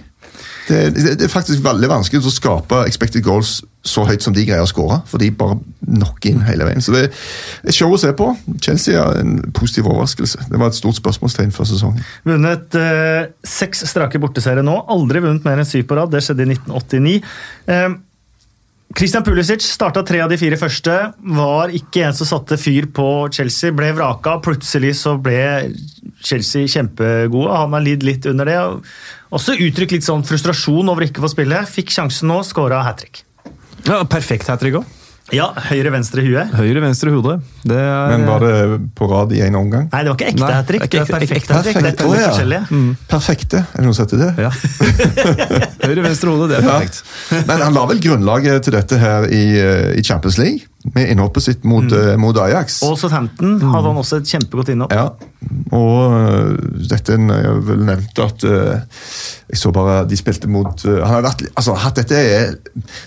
[0.67, 4.43] Det, det, det er faktisk veldig vanskelig å skape expected goals så høyt som de
[4.47, 4.99] greier å skåre.
[5.09, 6.81] For de bare knocker inn hele veien.
[6.81, 8.31] Så det er show å se på.
[8.65, 10.47] Chelsea er en positiv overraskelse.
[10.49, 12.07] Det var et stort spørsmålstegn før sesongen.
[12.25, 14.79] Vunnet eh, seks strake borteserier nå.
[14.95, 16.13] Aldri vunnet mer enn syv på rad.
[16.13, 17.15] Det skjedde i 1989.
[17.75, 17.87] Eh,
[18.93, 20.93] Christian Pulisic starta tre av de fire første.
[21.35, 23.73] Var ikke en som satte fyr på Chelsea.
[23.75, 24.37] Ble vraka.
[24.45, 25.71] Plutselig så ble
[26.23, 27.49] Chelsea kjempegode.
[27.55, 28.59] Han har lidd litt under det.
[29.35, 31.63] Også uttrykt litt sånn frustrasjon over ikke å få spille.
[31.67, 33.25] Fikk sjansen nå, skåra hat trick.
[33.87, 34.87] ja, perfekt hat trick òg.
[35.33, 36.41] Ja, høyre-venstre hue.
[36.53, 37.39] Høyre, venstre hode.
[37.65, 38.57] Det er, Men var det
[38.93, 39.87] på rad i én omgang?
[39.89, 40.83] Nei, det var ikke ekte hat trick.
[40.85, 41.79] Det er ekte- perfekt hat trick.
[41.79, 42.03] Det er Perfekt.
[42.03, 42.27] to ja.
[42.29, 42.91] forskjellige.
[43.09, 43.63] Perfekte.
[43.73, 44.29] Er det noe som heter det?
[44.45, 44.51] Ja.
[45.87, 46.77] Høyre, venstre hode, det er Ja.
[46.77, 47.01] perfekt.
[47.49, 51.43] Men han la vel grunnlaget til dette her i, eh, i Champions League, med innhoppet
[51.43, 52.81] sitt mot, eh, mot Ajax.
[52.85, 54.93] Og Southampton hadde han også et kjempegodt innhopp.
[54.93, 55.09] Ja,
[55.71, 56.57] og øh,
[56.89, 58.79] dette er- Jeg vel nevnte at uh,
[59.49, 62.55] Jeg så bare de spilte mot uh, Han har vært, altså, hatt Dette er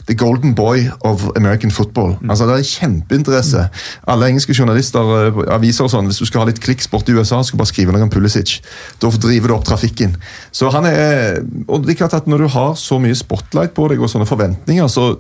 [0.06, 2.16] the golden boy of American football.
[2.28, 3.68] Altså, Det er kjempeinteresse.
[4.08, 7.42] Alle engelske journalister, uh, aviser og sånn, hvis du skal ha litt klikksport i USA,
[7.42, 8.58] skal du bare skrive noe om Pulisic.
[9.02, 10.16] Da driver du opp trafikken.
[10.52, 13.88] Så han er, og det er klart at Når du har så mye spotlight på
[13.88, 15.14] deg og sånne forventninger, så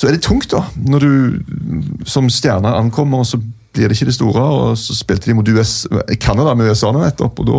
[0.00, 0.62] så er det tungt, da.
[0.80, 3.36] Når du som stjerne ankommer, og så
[3.74, 4.40] blir det ikke det store.
[4.42, 5.86] og Så spilte de mot US,
[6.22, 7.58] Canada med USA nå nettopp, og da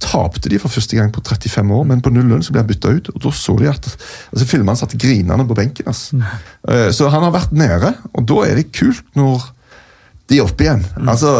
[0.00, 1.84] tapte de for første gang på 35 år.
[1.90, 3.90] Men på 0-0 så ble han bytta ut, og da så de at
[4.32, 5.90] altså filmene satt grinende på benken.
[5.92, 6.16] Altså.
[6.16, 6.88] Mm.
[6.96, 9.44] Så han har vært nede, og da er det kult når
[10.32, 10.86] de er oppe igjen.
[11.04, 11.36] Altså,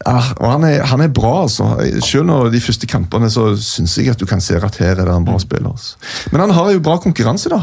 [0.00, 1.68] ja, og han er, han er bra, altså.
[2.00, 5.04] Selv når de første kampene så syns jeg at du kan se at her er
[5.04, 5.76] det en bra spiller.
[5.76, 6.00] Altså.
[6.32, 7.60] Men han har jo bra konkurranse, da.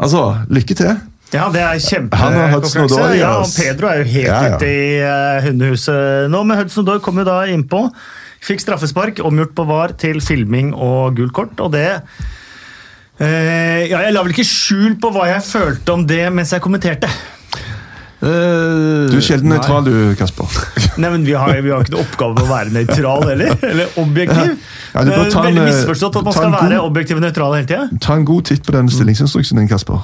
[0.00, 0.94] Altså, lykke til.
[1.30, 1.76] Ja, det er
[2.16, 3.18] Han har Hudson kjempekonkurranse.
[3.20, 3.46] Ja, og.
[3.54, 4.56] Pedro er jo helt Ja, ja.
[4.56, 7.84] ute i eh, hundehuset nå, men Hudson Odoi kom jo da innpå.
[8.42, 11.84] Fikk straffespark, omgjort på VAR til filming og gult kort, og det
[13.20, 16.64] eh, ja, Jeg la vel ikke skjul på hva jeg følte om det mens jeg
[16.64, 17.10] kommenterte.
[18.20, 20.44] Du er sjelden nøytral, du, Kasper.
[21.00, 23.54] Nei, men Vi har, vi har ikke noe oppgave med å være nøytral heller.
[23.70, 24.58] Eller objektiv.
[24.90, 27.54] Ja, du det er veldig eh, misforstått at man skal god- være objektiv og nøytral
[27.56, 27.86] hele tida.
[28.02, 30.02] Ta en god titt på den stillingsinstruksen din, Kasper.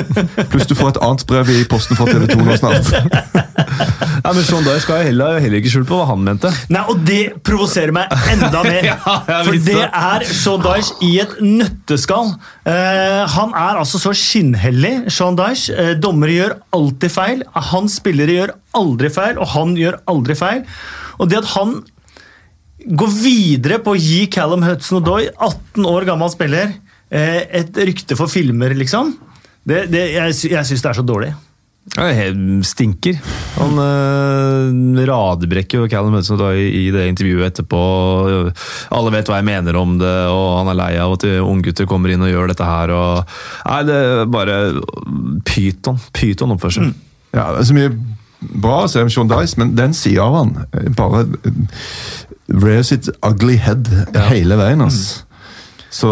[0.52, 2.92] Pluss du får et annet brev i posten fra TV 2 nå snart.
[4.26, 6.50] Ja, men Sean Dyer skal jeg heller, heller ikke skjult på hva han mente.
[6.74, 8.88] Nei, og det provoserer meg enda mer.
[8.92, 12.34] Ja, for det er Sean Dyche i et nøtteskall.
[12.66, 15.74] Eh, han er altså så skinnhellig, Sean Dyche.
[15.74, 17.44] Eh, dommere gjør alltid feil.
[17.70, 20.64] Hans spillere gjør aldri feil, og han gjør aldri feil.
[21.20, 21.78] Og det at han
[22.86, 26.74] går videre på å gi Callum Hudson-Odoi, 18 år gammel spiller,
[27.10, 29.14] eh, et rykte for filmer, liksom,
[29.66, 31.32] det, det, jeg, jeg syns det er så dårlig.
[31.94, 32.08] Ja,
[32.66, 33.20] stinker.
[33.56, 37.80] Han øh, radbrekker jo Callum Hudson i, i det intervjuet etterpå.
[38.96, 42.12] Alle vet hva jeg mener om det, og han er lei av at unggutter kommer
[42.12, 42.92] inn og gjør dette her.
[42.92, 43.38] Og,
[43.70, 44.58] nei, det er bare
[45.46, 46.02] pyton.
[46.16, 46.90] Pyton oppførsel.
[47.36, 47.94] Ja, det er så mye
[48.40, 51.62] bra å se om Sean Dice, men den sida av han eh, bare eh,
[52.52, 53.88] rears sitt ugly head
[54.30, 54.84] hele veien.
[54.84, 55.22] ass.
[55.90, 56.10] Så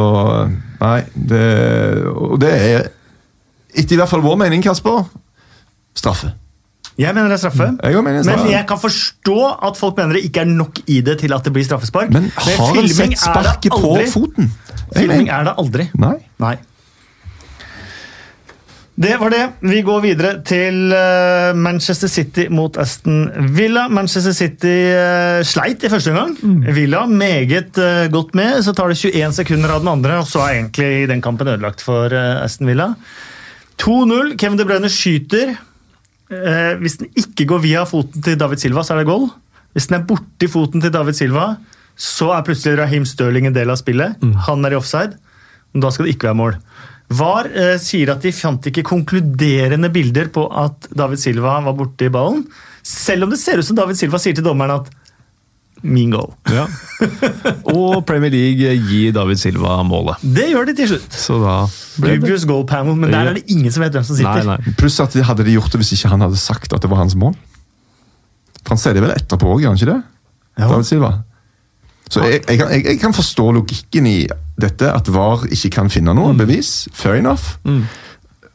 [0.85, 1.45] Nei, det
[2.13, 2.89] Og det er
[3.75, 5.03] etter i hvert fall vår mening, Kasper,
[5.95, 6.35] straffe.
[6.99, 7.71] Jeg mener det er straffe.
[7.83, 11.01] Jeg mener er Men jeg kan forstå at folk mener det ikke er nok i
[11.01, 12.13] det til at det blir straffespark.
[12.15, 14.53] Men har han sett sparket på foten?
[14.95, 15.89] Filming er det aldri.
[15.99, 16.17] Nei.
[16.39, 16.55] Nei.
[18.95, 19.43] Det var det.
[19.67, 23.25] Vi går videre til eh, Manchester City mot Aston
[23.57, 23.89] Villa.
[23.91, 26.63] Manchester City eh, sleit i første omgang.
[26.77, 28.63] Villa meget eh, godt med.
[28.63, 31.83] Så tar det 21 sekunder av den andre, og så er egentlig den kampen ødelagt
[31.83, 32.93] for Aston Villa.
[33.83, 34.37] 2-0.
[34.39, 35.57] Kevin De Bruyne skyter.
[36.33, 39.29] Eh, hvis den ikke går via foten til David Silva, så er det goal.
[39.75, 41.55] Hvis den er borti foten til David Silva,
[41.95, 44.19] så er plutselig Raheem Stirling en del av spillet.
[44.49, 45.19] Han er i offside.
[45.75, 46.59] Men da skal det ikke være mål.
[47.15, 52.09] VAR eh, sier at de fant ikke konkluderende bilder på at David Silva var borti
[52.13, 52.47] ballen.
[52.85, 54.89] Selv om det ser ut som David Silva sier til dommeren at
[55.85, 56.31] min goal.
[56.49, 56.65] Ja.
[57.73, 60.23] Og Premier League gir David Silva målet.
[60.25, 61.17] Det gjør de til slutt.
[61.21, 61.57] Så da
[62.01, 64.47] Dubious goal panel, men der er det ingen som vet hvem som sitter.
[64.49, 64.75] nei.
[64.81, 67.03] Pluss at de hadde de gjort det hvis ikke han hadde sagt at det var
[67.03, 67.37] hans mål.
[68.65, 70.01] For han sier det vel etterpå òg, gjør han ikke det?
[70.55, 70.71] Jo.
[70.71, 71.13] David Silva.
[72.13, 74.17] Så jeg, jeg, kan, jeg, jeg kan forstå logikken i
[74.61, 76.87] dette, at VAR ikke kan finne noe bevis.
[76.95, 77.57] Fair enough.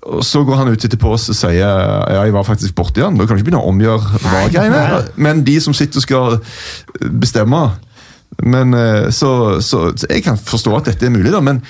[0.08, 3.18] Og Så går han ut etterpå og sier ja, jeg var faktisk borti han.
[3.20, 5.04] Da kan du ikke begynne å omgjøre hva-greiene.
[5.20, 6.40] Men de som sitter og skal
[7.20, 7.68] bestemme
[8.46, 11.62] men eh, så, så, så Jeg kan forstå at dette er mulig, da, men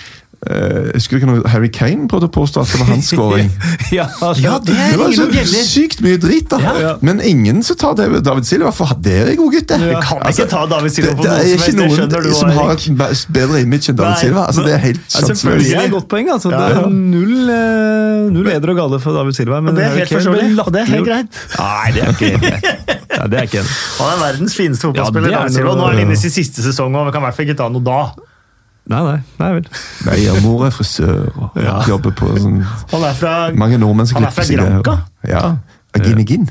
[0.48, 3.50] eh, Husker du ikke når Harry Kane prøvde å påstå at det var hans scoring?
[3.92, 4.06] Ja,
[4.40, 6.60] Ja, det Det var så som sykt mye drit, da.
[6.80, 6.94] Ja.
[7.02, 9.80] Men ingen som tar David, David Silva, for det er god gutt, det.
[9.84, 12.34] Vi kan ikke ta David Silva på det, det er ikke noen det noen du,
[12.40, 14.46] som har et bedre image enn David Nei, Silva.
[14.50, 15.42] Altså, det er helt sjanseløst.
[15.44, 15.70] selvfølgelig.
[15.70, 16.32] Det er et godt poeng.
[16.36, 16.54] altså.
[16.54, 19.60] Ja, Det er null, eh, null eder og gale for David Silva.
[19.62, 21.44] Men Og det er helt forståelig, og det er helt greit.
[21.60, 22.96] Nei, det er ikke helt greit.
[23.20, 23.70] Ja, det er ikke en.
[24.00, 25.30] Han er verdens fineste fotballspiller.
[25.34, 25.76] Ja, er David Silva.
[25.76, 27.58] Nå er han inne i sin siste sesong, og vi kan i hvert fall ikke
[27.60, 28.00] ta noe da.
[28.90, 29.68] Nei, nei, nei vel.
[30.08, 31.76] Nei, ja, mor er frisør og Ja.
[31.88, 34.96] jobber på sånn Han er fra Mange nordmenn som Han er fra Granca.
[35.24, 35.40] Ja.
[35.40, 35.54] Granca.
[35.54, 35.58] Ja.
[36.00, 36.50] Aginegin.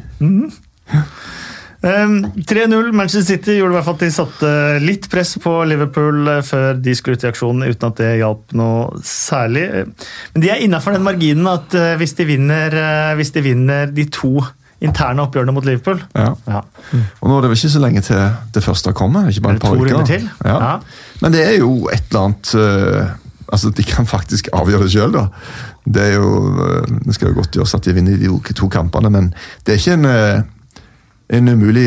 [1.81, 2.89] Um, 3-0.
[2.93, 4.49] Manchester City gjorde i hvert fall at de satte
[4.83, 8.55] litt press på Liverpool eh, før de skulle ut i aksjon, uten at det hjalp
[8.59, 9.63] noe særlig.
[9.63, 13.45] Eh, Men de er innafor den marginen at eh, hvis de, vinner, eh, hvis de
[13.47, 14.33] vinner de to
[14.81, 16.35] interne oppgjørene mot Liverpool Ja.
[16.47, 16.61] ja.
[17.21, 18.21] Og nå er det vel ikke så lenge til
[18.55, 19.29] det første kommer.
[19.29, 20.05] Ikke bare et par uker.
[20.07, 20.29] til?
[20.45, 20.59] Ja.
[20.65, 20.77] Ja.
[21.23, 23.09] Men det er jo et eller annet uh,
[23.53, 25.27] Altså, De kan faktisk avgjøre det sjøl, da.
[25.89, 29.11] Det er jo, uh, det skal jo godt gjøres at de vinner de to kampene,
[29.11, 29.31] men
[29.67, 30.43] det er ikke en, uh,
[31.37, 31.87] en umulig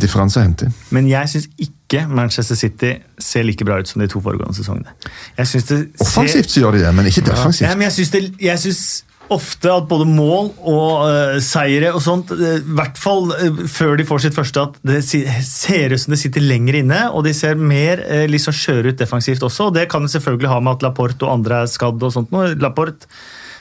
[0.00, 0.74] differanse å hente inn.
[0.90, 4.94] Men jeg syns ikke Manchester City ser like bra ut som de to foregående sesongene.
[5.38, 7.68] Jeg synes det ser- Offensivt så gjør de det, men ikke defensivt.
[7.68, 12.02] Ja, men jeg synes det, jeg syns ofte at både mål og uh, seire og
[12.04, 15.94] sånt, eh, i hvert fall uh, før de får sitt første, at det si- ser
[15.96, 19.42] ut som det sitter lenger inne, og de ser mer uh, liksom skjøre ut defensivt
[19.46, 19.70] også.
[19.70, 22.30] og Det kan det selvfølgelig ha med at Laporte og andre er skadd og sånt.
[22.34, 22.46] nå.
[22.62, 23.10] Laporte,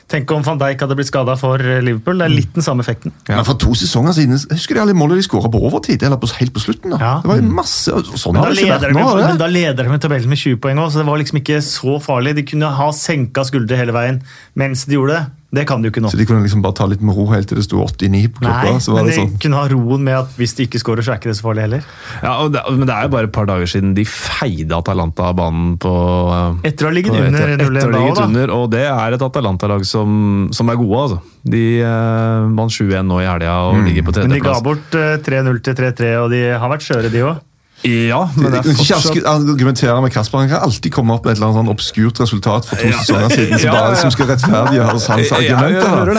[0.06, 2.19] Tenk om van Dijk hadde blitt skada for Liverpool.
[2.21, 3.10] Det er litt den samme effekten.
[3.25, 6.04] Men for to sesonger siden Husker du alle målene de skåra på overtid?
[6.06, 6.93] Eller på, helt på slutten?
[6.93, 6.99] da?
[7.01, 7.13] Ja.
[7.23, 9.06] Det var jo masse, Sånn har det ikke vært nå.
[9.17, 9.23] det.
[9.32, 11.58] men da leder de med tabellen med 20 poeng òg, så det var liksom ikke
[11.65, 12.36] så farlig.
[12.38, 14.21] De kunne ha senka skuldre hele veien
[14.54, 15.23] mens de gjorde det.
[15.53, 16.10] Det kan de jo ikke nå.
[16.12, 18.41] Så de kunne liksom bare ta litt med ro helt til det sto 89 på
[18.41, 18.71] klokka.
[18.73, 19.36] Nei, så var men det de sånn.
[19.39, 21.62] kunne ha roen med at hvis de ikke skårer, så er ikke det så farlig
[21.63, 21.86] heller.
[22.23, 25.29] Ja, og det, men det er jo bare et par dager siden de feide Atalanta
[25.29, 25.93] av banen på
[26.36, 28.25] eh, Etter å ha ligget på- under etter- 0-1 etter å ha da ligget da.
[28.27, 31.21] under, Og det er et Atalanta-lag som, som er gode, altså.
[31.45, 34.27] De eh, vant 7-1 nå i helga og ligger på tredjeplass.
[34.27, 37.39] Men de ga bort eh, 3-0 til 3-3, og de har vært skjøre, de òg.
[37.83, 40.39] Ja, men det er ikke fortsatt argu- argumentere med Kasper.
[40.39, 42.97] Han kan alltid komme opp med et eller annet sånn obskurt resultat for to Ja.
[43.04, 46.10] sesonger siden som, bare, som skal rettferdiggjøre hans argumenter.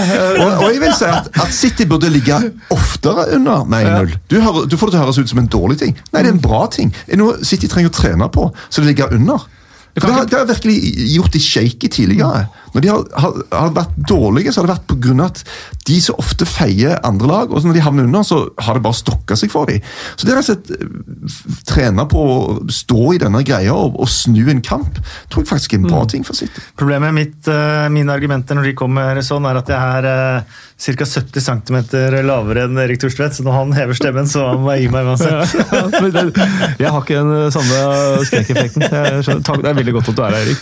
[0.44, 2.38] Og, og jeg vil si at, at City burde ligge
[2.70, 4.14] oftere under med 1-0.
[4.30, 4.36] Du,
[4.70, 5.96] du får det til å høres ut som en dårlig ting.
[6.12, 6.92] Nei, det er en bra ting.
[7.06, 9.48] Det er noe City trenger å trene på, så det ligger under.
[9.96, 10.74] For det har, det har virkelig
[11.16, 12.46] gjort de shaky tidligere.
[12.76, 15.16] Når de har, har, har vært dårlige, så har det vært pga.
[15.26, 15.42] at
[15.86, 18.82] de så ofte feier andre lag, og så når de havner under, så har det
[18.84, 19.80] bare stokka seg for dem.
[20.18, 22.38] Så det er rett og slett eh, trene på å
[22.74, 24.98] stå i denne greia og, og snu en kamp,
[25.30, 26.10] tror jeg faktisk er en bra Mm.
[26.12, 26.60] ting for City.
[26.78, 30.44] Problemet mitt, eh, mine argumenter når de kommer sånn, er at jeg er
[30.76, 31.06] ca.
[31.08, 31.78] 70 cm
[32.26, 35.56] lavere enn Erik Thorstvedt, så når han hever stemmen, så må jeg gi meg uansett.
[35.76, 37.80] Ja, jeg har ikke den samme
[38.28, 38.84] skrekkeffekten.
[38.90, 40.60] Det er veldig godt at du er her, Erik.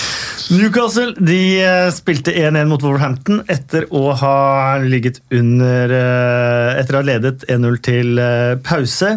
[0.50, 4.34] Newcastle de eh, spilte 1-1 mot Wolverhampton etter å ha
[4.82, 9.16] ligget under eh, Etter å ha ledet 1-0 til eh, pause.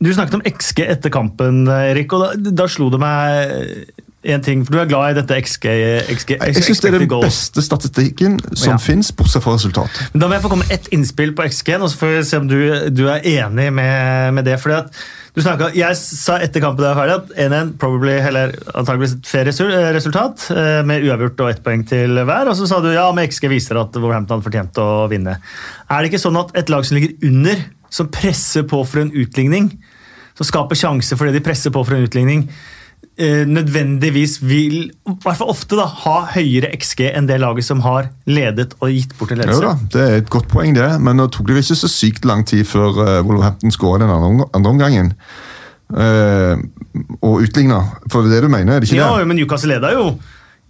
[0.00, 3.52] Du snakket om XG etter kampen, Erik, og da, da slo det meg
[4.32, 4.62] en ting.
[4.64, 5.66] for Du er glad i dette XG.
[6.16, 7.22] XG Jeg syns det er den goal.
[7.24, 8.80] beste statistikken som Ja.
[8.80, 9.92] finnes, bortsett fra resultat.
[10.14, 12.24] Men Da må jeg få komme med ett innspill på XG-en, og så får vi
[12.32, 12.58] se om du,
[12.96, 14.56] du er enig med, med det.
[14.60, 15.02] fordi at
[15.34, 19.50] du snakket, Jeg sa etter kampen var ferdig at 1-1 probably, eller antageligvis et fair
[19.50, 22.50] eh, eh, med uavgjort og ett poeng til hver.
[22.50, 25.38] Og så sa du ja, med XG viser at Wolverhampton fortjente fortjent å vinne.
[25.88, 29.14] Er det ikke sånn at et lag som ligger under, som presser på for en
[29.14, 29.70] utligning,
[30.38, 32.48] som skaper sjanse fordi de presser på for en utligning,
[33.20, 38.08] nødvendigvis vil, i hvert fall ofte, da, ha høyere XG enn det laget som har
[38.24, 39.66] ledet og gitt bort en Jo ledelse?
[39.66, 42.46] da, Det er et godt poeng, det, men nå tok det ikke så sykt lang
[42.48, 45.12] tid før uh, Wolverhampton skåret den andre, andre omgangen.
[45.90, 46.56] Uh,
[47.20, 47.82] og utligna.
[48.10, 49.26] For det er det du mener, er det ikke Ja, det?
[49.28, 50.06] men Newcastle leda jo.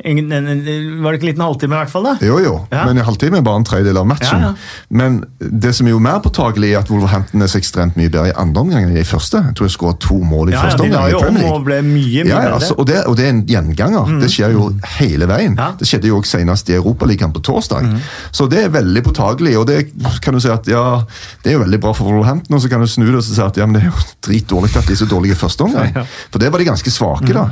[0.05, 0.61] Ingen, en, en,
[1.03, 2.05] var det ikke en liten halvtime, i hvert fall?
[2.09, 2.14] da?
[2.24, 2.84] Jo, jo, Ja.
[2.86, 4.40] men en halvtime er bare en tredjedel av matchen.
[4.40, 4.55] Ja, ja.
[4.90, 8.30] Men det som er jo mer påtagelig, er at Wolverhampton er så ekstremt mye bedre
[8.30, 9.42] i andre omgang enn i første.
[9.51, 11.12] Jeg tror jeg skåra to mål i Ja, ja, første de la omgang.
[11.12, 13.42] jo om og ble mye, mye Ja, ja, altså, og, det, og det er en
[13.46, 14.14] gjenganger.
[14.20, 15.57] Det skjer jo hele veien.
[15.59, 15.70] Ja.
[15.78, 17.90] Det skjedde jo også senest i Europaligaen på torsdag.
[18.32, 19.90] Så det er veldig påtagelig, og det
[20.22, 21.03] kan du si at ja,
[21.44, 22.57] det er jo veldig bra for Wolverhampton.
[22.57, 24.74] Og så kan du snu det og si at ja, men det er jo dritdårlig
[24.76, 25.92] at de er så dårlige i første omgang.
[26.32, 27.51] For det var de ganske svake, da.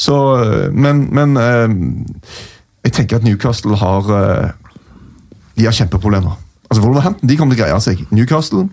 [0.00, 0.14] Så,
[0.72, 1.68] men, men eh,
[2.84, 4.52] jeg tenker at Newcastle har eh,
[5.58, 6.38] De har kjempeproblemer.
[6.70, 8.04] Altså Wolverhampton de kommer til å greie seg.
[8.14, 8.68] Newcastle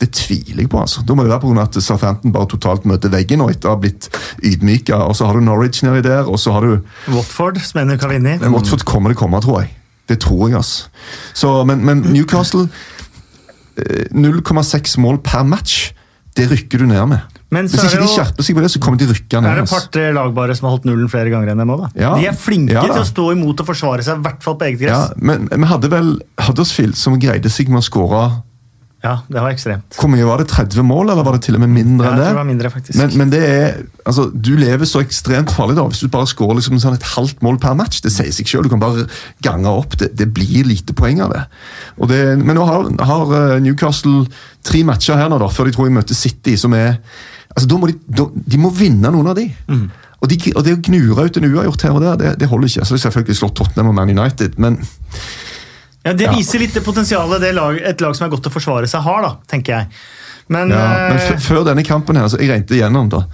[0.00, 0.80] det tviler jeg på.
[0.80, 1.00] altså.
[1.08, 3.70] Da må det være på grunn av at Southampton bare totalt møter veggen og etter
[3.70, 4.10] å ha blitt
[4.44, 4.98] ydmyka.
[5.08, 8.12] Og så har du Norwich nedi der, og så har du Watford, som ender kan
[8.12, 9.72] vinne men Watford kommer det komme, tror jeg.
[10.06, 10.90] Det tror jeg, altså.
[11.34, 12.66] Så, men, men Newcastle
[13.80, 15.94] eh, 0,6 mål per match,
[16.36, 17.35] det rykker du ned med.
[17.54, 19.60] Men Hvis ikke de skjerper seg på det, så kommer de rykke Er det et
[19.62, 19.76] altså.
[19.78, 21.90] par-tre lag bare som har holdt nullen flere ganger enn dem òg, da?
[22.02, 22.08] Ja.
[22.18, 24.66] De er flinke Ja, til å stå imot og forsvare seg, i hvert fall på
[24.66, 25.22] eget Ja, gress.
[25.22, 26.10] men vi hadde vel
[26.42, 28.24] Huddersfield som greide seg med å skåre
[29.04, 29.94] Ja, det var ekstremt.
[29.94, 30.48] Hvor mye var det?
[30.50, 32.24] 30 mål, eller var det til og med mindre enn det?
[32.24, 32.38] Ja, det?
[32.40, 32.98] var mindre, faktisk.
[32.98, 36.58] Men, men det er, altså, du lever så ekstremt farlig da, hvis du bare skårer
[36.58, 38.00] liksom sånn et halvt mål per match.
[38.02, 39.06] Det sier seg selv, Du kan bare
[39.46, 39.94] gange opp.
[40.00, 41.44] Det, det blir lite poeng av det.
[42.10, 44.26] Det men nå har, har eh, Newcastle
[44.66, 46.96] tre matcher her nå da, før de tror de møter City, som er
[47.56, 49.48] altså, må de, da, de må vinne noen av de.
[49.68, 49.86] Mm.
[50.20, 52.70] Og, de, og det å gnure ut en uavgjort her og der, det, det holder
[52.70, 52.84] ikke.
[52.88, 54.78] Så det er selvfølgelig slått Tottenham og Man United, men
[56.06, 56.32] Ja, Det Ja.
[56.36, 59.02] viser litt det potensialet det lag, et lag som er godt til å forsvare seg,
[59.02, 59.86] har, da, tenker jeg.
[60.48, 63.24] Men, Ja, men eh, før denne kampen her, så jeg regnet igjennom da.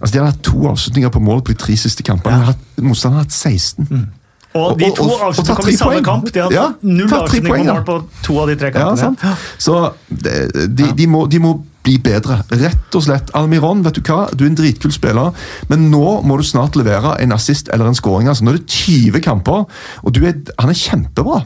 [0.00, 2.38] Altså, De har hatt to avslutninger på mål på de tre siste kampene.
[2.40, 2.54] Ja.
[2.54, 2.82] Ja.
[2.88, 4.08] Motstanderen har hatt 16.
[4.54, 6.04] og de to avsluttene kom i samme poeng.
[6.04, 6.32] kamp.
[6.32, 8.96] De har Ja, hatt null avslutninger avslutning på mål på to av de tre kampene.
[8.96, 9.20] Ja, sant?
[9.58, 11.52] Så de, de, de, må, de må
[11.82, 12.40] bli bedre.
[12.50, 13.30] Rett og slett.
[13.34, 14.28] Almiron, vet du hva?
[14.34, 15.32] Du er en dritkul spiller,
[15.68, 18.28] men nå må du snart levere en assist eller en scoring.
[18.30, 19.64] Altså, nå er det 20 kamper,
[20.02, 21.40] og du er, han er kjempebra.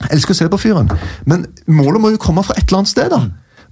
[0.00, 0.90] Jeg elsker å se på fyren,
[1.26, 3.10] men målet må jo komme fra et eller annet sted.
[3.10, 3.22] da.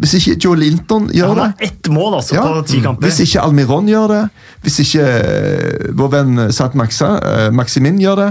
[0.03, 2.78] Hvis ikke Joe Linton Ja, gjør han det har ett mål altså, Ja, på ti
[2.82, 3.05] kamper.
[3.07, 4.22] Hvis ikke Almiron gjør det,
[4.64, 8.30] hvis ikke eh, vår venn Sant Maxa, eh, Maximin gjør det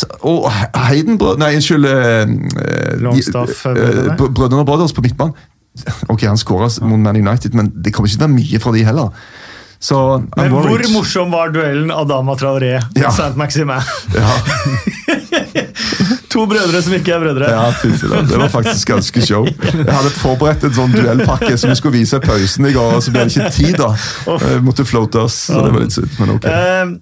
[0.00, 1.84] så, Og Heidenbrød Nei, unnskyld.
[1.84, 2.22] eh,
[2.64, 4.16] eh, Longstaff-brødrene.
[4.16, 5.34] eh, Brødrene Brothers på midtbanen.
[6.12, 8.72] Ok, han skåra mot Man United, men det kommer ikke til å være mye fra
[8.76, 9.10] de heller.
[9.82, 9.96] Så
[10.36, 10.92] Men hvor worried.
[10.94, 13.08] morsom var duellen Adama Traoré Ja.
[13.08, 13.80] og Saint Maximin?
[14.14, 14.34] Ja,
[16.32, 17.48] To brødre som ikke er brødre.
[17.50, 17.64] ja.
[18.28, 19.44] Det var faktisk ganske show.
[19.46, 23.02] Jeg hadde forberedt en sånn duellpakke som vi skulle vise i pausen i går, og
[23.04, 23.90] så ble det ikke tid, da.
[24.46, 26.46] Vi måtte floate oss, så det var litt synd, men ok.
[26.48, 26.94] Eh,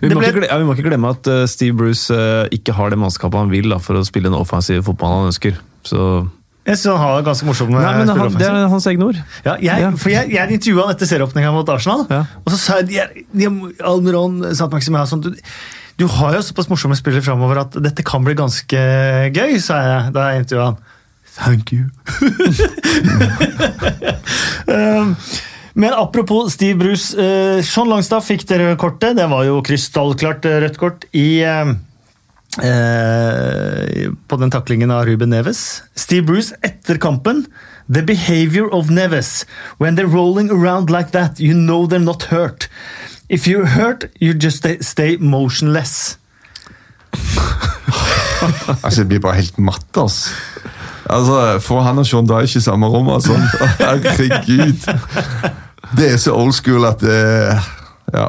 [0.00, 2.74] Vi må, ble, ikke, ja, vi må ikke glemme at eh, Steve Bruce eh, ikke
[2.78, 5.58] har det mannskapet han vil da, for å spille den offensive fotballen han ønsker.
[5.86, 6.04] Så
[6.62, 9.18] jeg synes han har ganske morsomme Nei, men han, Det er hans egne ord.
[9.42, 12.22] Ja, jeg, for jeg, jeg intervjua han etter serieåpninga mot Arsenal, Ja.
[12.44, 13.24] og så sa jeg
[13.82, 14.76] Almiron, Sant
[15.10, 15.32] sånn, du,
[15.98, 18.82] du har jo såpass morsomme spillere framover at dette kan bli ganske
[19.34, 20.78] gøy, sa jeg da jeg intervjua han.
[21.32, 21.88] Thank you.
[24.68, 25.16] um,
[25.74, 27.16] men apropos Steve Bruce.
[27.16, 29.16] Uh, Sean Langstad fikk det røde kortet.
[29.16, 31.72] Det var jo krystallklart eh, rødt kort i eh,
[32.58, 35.82] eh, på den taklingen av Ruben Neves.
[35.94, 37.46] Steve Bruce etter kampen.
[37.92, 39.46] The behavior of Neves.
[39.78, 42.68] When they're rolling around like that, you know they're not hurt.
[43.28, 46.18] If you're hurt, you just stay, stay motionless.
[48.82, 50.32] Altså, Jeg blir bare helt matt, ass.
[51.06, 53.36] Altså, Få han og Sean Dyche i samme rom, altså.
[53.78, 54.82] Herregud.
[55.96, 57.58] Det er så old school at det
[58.12, 58.26] Ja.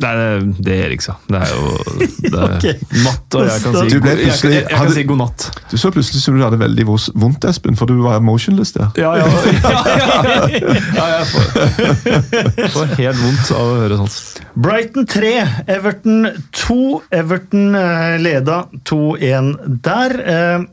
[0.00, 0.28] Nei, det,
[0.64, 1.14] det Erik sa.
[1.28, 2.74] Det er jo det er okay.
[3.04, 5.46] natt, og jeg kan si, jeg, jeg, jeg, kan hadde- si god natt.
[5.70, 8.88] Du så plutselig som du hadde veldig vondt, Espen, for du var motionless der.
[9.00, 9.26] Ja, ja,
[9.60, 14.18] ja, ja, jeg får, får helt vondt av å høre sånt.
[14.60, 15.32] Brighton 3,
[15.76, 16.80] Everton 2.
[17.20, 20.16] Everton eh, leda 2-1 der.
[20.34, 20.68] Eh,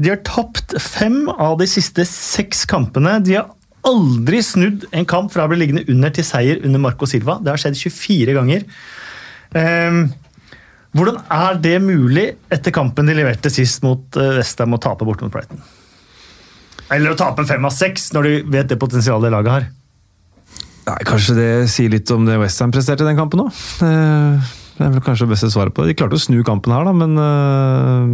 [0.00, 3.18] De har tapt fem av de siste seks kampene.
[3.20, 3.50] De har
[3.86, 7.38] aldri snudd en kamp fra å bli liggende under til seier under Marco Silva.
[7.40, 8.66] Det har skjedd 24 ganger.
[9.56, 10.02] Eh,
[10.90, 15.22] Hvordan er det mulig etter kampen de leverte sist mot eh, Westham å tape borte
[15.22, 15.60] mot Brighton?
[16.90, 19.68] Eller å tape fem av seks, når du vet det potensialet laget har.
[20.88, 23.60] Nei, Kanskje det sier litt om det Westham presterte i den kampen òg.
[23.78, 25.92] Det er vel kanskje det beste svaret på det.
[25.92, 28.12] De klarte å snu kampen her, da, men øh,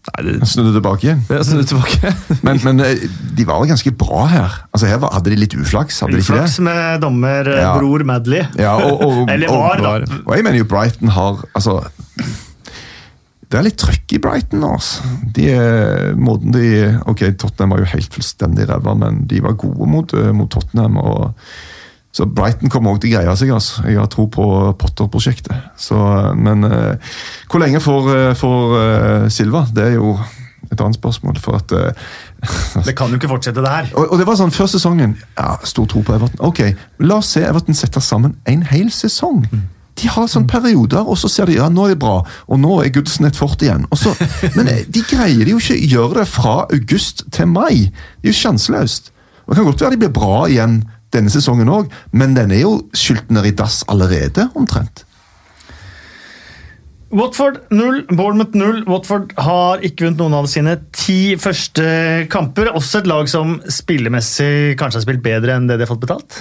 [0.00, 1.18] Nei, det, snudde tilbake igjen.
[1.28, 2.10] det er tilbake.
[2.46, 3.02] Men, men eh,
[3.36, 4.54] de var ganske bra her.
[4.72, 6.44] Altså Her var, hadde de litt uflaks, hadde de ikke det?
[6.46, 7.74] Uflaks med dommer eh, Ja.
[7.76, 8.46] Bror Madley.
[8.58, 10.20] Ja, og, og, Eller og, var, da.
[10.24, 11.76] Og jeg mener jo Brighton har altså
[13.50, 14.72] Det er litt trøkk i Brighton nå.
[14.78, 15.10] Altså.
[15.36, 16.64] De, er- måten de,
[17.10, 20.96] ok, Tottenham var jo helt fullstendig ræva, men de var gode mot, eh, mot Tottenham.
[21.02, 21.34] og
[22.12, 23.52] så Brighton kommer også til å greie seg.
[23.54, 23.84] altså.
[23.86, 24.44] Jeg har tro på
[24.78, 25.82] Potter-prosjektet.
[26.36, 27.16] Men eh,
[27.50, 29.62] hvor lenge får, eh, får eh, Silva?
[29.70, 30.16] Det er jo
[30.70, 31.38] et annet spørsmål.
[31.38, 31.92] for at eh,
[32.86, 33.90] Det kan jo ikke fortsette det her.
[33.94, 36.40] og, og det var sånn, Før sesongen ja, Stor tro på Everton.
[36.46, 36.64] Ok,
[36.98, 39.44] La oss se Everton sette sammen en hel sesong.
[40.00, 42.78] De har sånne perioder, og så ser de ja, nå er det bra, og nå
[42.80, 43.84] er Goodson et fort igjen.
[43.98, 44.14] Så,
[44.56, 47.90] men eh, de greier de jo ikke å gjøre det fra august til mai.
[48.20, 49.12] Det er jo sjanseløst.
[49.50, 50.82] Det kan godt være de blir bra igjen
[51.14, 55.04] denne sesongen òg, men den er jo skylt ned i dass allerede, omtrent.
[57.10, 58.84] Watford 0, Bournemouth 0.
[58.86, 61.84] Watford har ikke vunnet noen av sine ti første
[62.30, 62.70] kamper.
[62.78, 66.38] Også et lag som spillemessig kanskje har spilt bedre enn det de har fått betalt.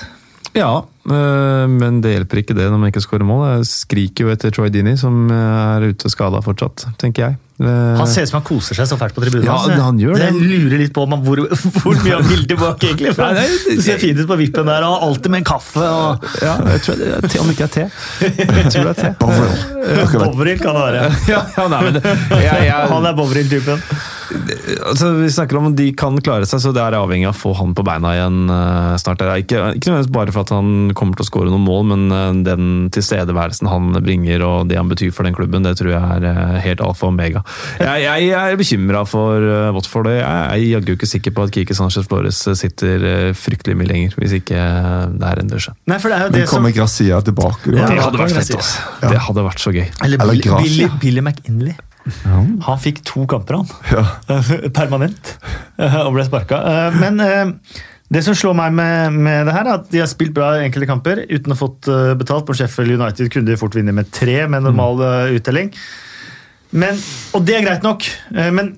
[0.57, 0.71] Ja,
[1.09, 3.43] øh, men det hjelper ikke det når man ikke skårer mål.
[3.59, 7.37] Jeg skriker jo etter Troy Dini, som er ute skada fortsatt, tenker jeg.
[7.59, 9.43] Eh, Han ser ut som han koser seg så fælt på tribunen.
[9.45, 9.81] Ja, altså.
[9.83, 10.29] han gjør det.
[10.29, 11.41] Jeg lurer litt på om han, hvor,
[11.83, 13.11] hvor mye han vil tilbake, egentlig.
[13.17, 15.83] For Nei, ser fint ut på vippen der, og alltid med en kaffe.
[15.83, 17.89] og Ja, jeg tror det er te, om det ikke er te.
[18.23, 19.11] Jeg tror det er te.
[19.19, 20.23] Bovril.
[20.23, 21.03] Bovril kan det være.
[21.33, 22.05] Ja, ja, nei, men det,
[22.47, 23.83] jeg, jeg, Han er Bovril-typen.
[24.29, 27.39] Altså, vi snakker om at de kan klare seg, så det er avhengig av å
[27.39, 29.21] få han på beina igjen uh, snart.
[29.21, 31.83] Det er ikke, ikke nødvendigvis bare for at han kommer til å skåre noen mål,
[31.91, 35.93] men uh, den tilstedeværelsen han bringer og det han betyr for den klubben, det tror
[35.93, 37.43] jeg er uh, helt alfa og omega.
[37.81, 40.11] Jeg, jeg er bekymra for Watford.
[40.13, 44.35] Jeg er jaggu ikke sikker på at Kike Sanchez Flores sitter fryktelig mye lenger, hvis
[44.39, 44.59] ikke
[45.15, 45.77] det her endrer seg.
[45.89, 47.73] Nei, for det er jo Men det som kommer Grazia tilbake?
[47.73, 48.87] Ja, Det hadde vært fett, altså.
[48.99, 49.13] Ja.
[49.13, 49.85] Det hadde vært så gøy.
[50.05, 51.77] Eller, Eller Billy, Billy, Billy McInley.
[52.05, 52.41] Ja.
[52.65, 53.69] Han fikk to kamper, han.
[53.91, 54.03] Ja.
[54.79, 55.35] Permanent.
[55.77, 56.59] eh, Og ble sparka.
[56.65, 60.09] Eh, Men eh, det som slår meg med, med det her, er at de har
[60.09, 62.47] spilt bra i enkelte kamper uten å fått betalt.
[62.47, 65.35] På Sheffield United kunne de fort vinne med tre med normal mm.
[65.37, 65.69] uttelling.
[66.73, 66.97] Men,
[67.37, 68.05] og det er greit nok,
[68.53, 68.73] men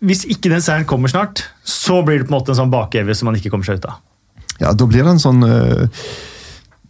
[0.00, 3.18] hvis ikke den seieren kommer snart, så blir det på en måte en sånn bakevje
[3.18, 4.00] som man ikke kommer seg ut av.
[4.60, 6.04] Ja, da blir det en sånn eh,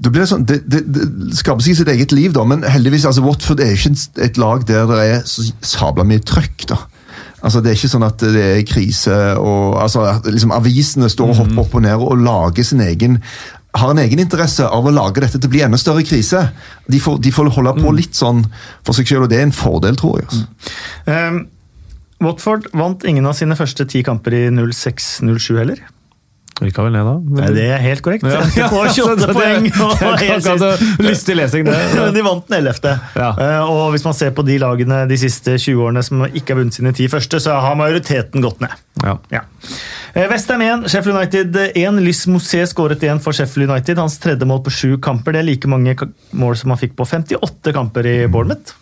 [0.00, 3.04] da blir det, sånn, det, det, det skaper seg sitt eget liv, da, men heldigvis
[3.08, 3.92] altså Watford er ikke
[4.24, 6.64] et lag der det er så sabla mye trøkk.
[6.72, 6.78] da.
[7.40, 11.40] Altså, Det er ikke sånn at det er krise og altså, liksom Avisene står og
[11.42, 13.20] hopper opp og ned og lager sin egen
[13.76, 16.40] har en egeninteresse av å lage dette til å bli enda større krise.
[16.90, 18.42] De får, de får holde på litt sånn
[18.82, 20.26] for seg selv, og det er en fordel, tror jeg.
[20.26, 20.72] Altså.
[21.06, 21.38] Um,
[22.20, 25.84] Watford vant ingen av sine første ti kamper i 06-07 heller.
[26.60, 27.12] Gikk vel ned, da?
[27.40, 28.24] Nei, det er helt korrekt.
[28.28, 28.40] Ja.
[28.44, 29.68] Endte på Så 28 det- poeng.
[29.86, 31.00] og det helt sist.
[31.00, 31.76] lystig lesing, det.
[32.16, 32.92] De vant den 11.
[33.16, 33.30] Ja.
[33.32, 36.60] Eh, Og hvis man ser på de lagene de siste 20 årene som ikke har
[36.60, 38.74] vunnet sine ti første, så har majoriteten gått ned.
[39.04, 39.14] Ja.
[39.32, 39.42] Ja.
[40.14, 42.00] Eh, Westham 1, Sheffield United 1.
[42.04, 43.96] Lys Mousset skåret igjen for Sheffield United.
[44.02, 45.32] Hans tredje mål på sju kamper.
[45.38, 45.96] Det er like mange
[46.36, 48.76] mål som han fikk på 58 kamper i Bournemouth.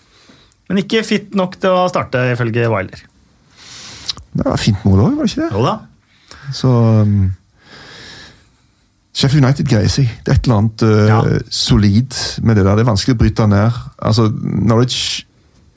[0.68, 3.06] Men ikke fit nok til å starte, ifølge Wiler.
[4.38, 5.52] Det var fint mål òg, var det ikke det?
[5.56, 5.76] Jo da.
[6.54, 6.68] Så
[7.04, 7.14] um,
[9.18, 10.10] Sheffield United greier seg.
[10.24, 11.20] Det er et eller annet uh, Ja.
[11.50, 12.14] solid
[12.46, 12.78] med det der.
[12.78, 13.78] Det er vanskelig å bryte ned.
[13.98, 15.24] Altså, Norwich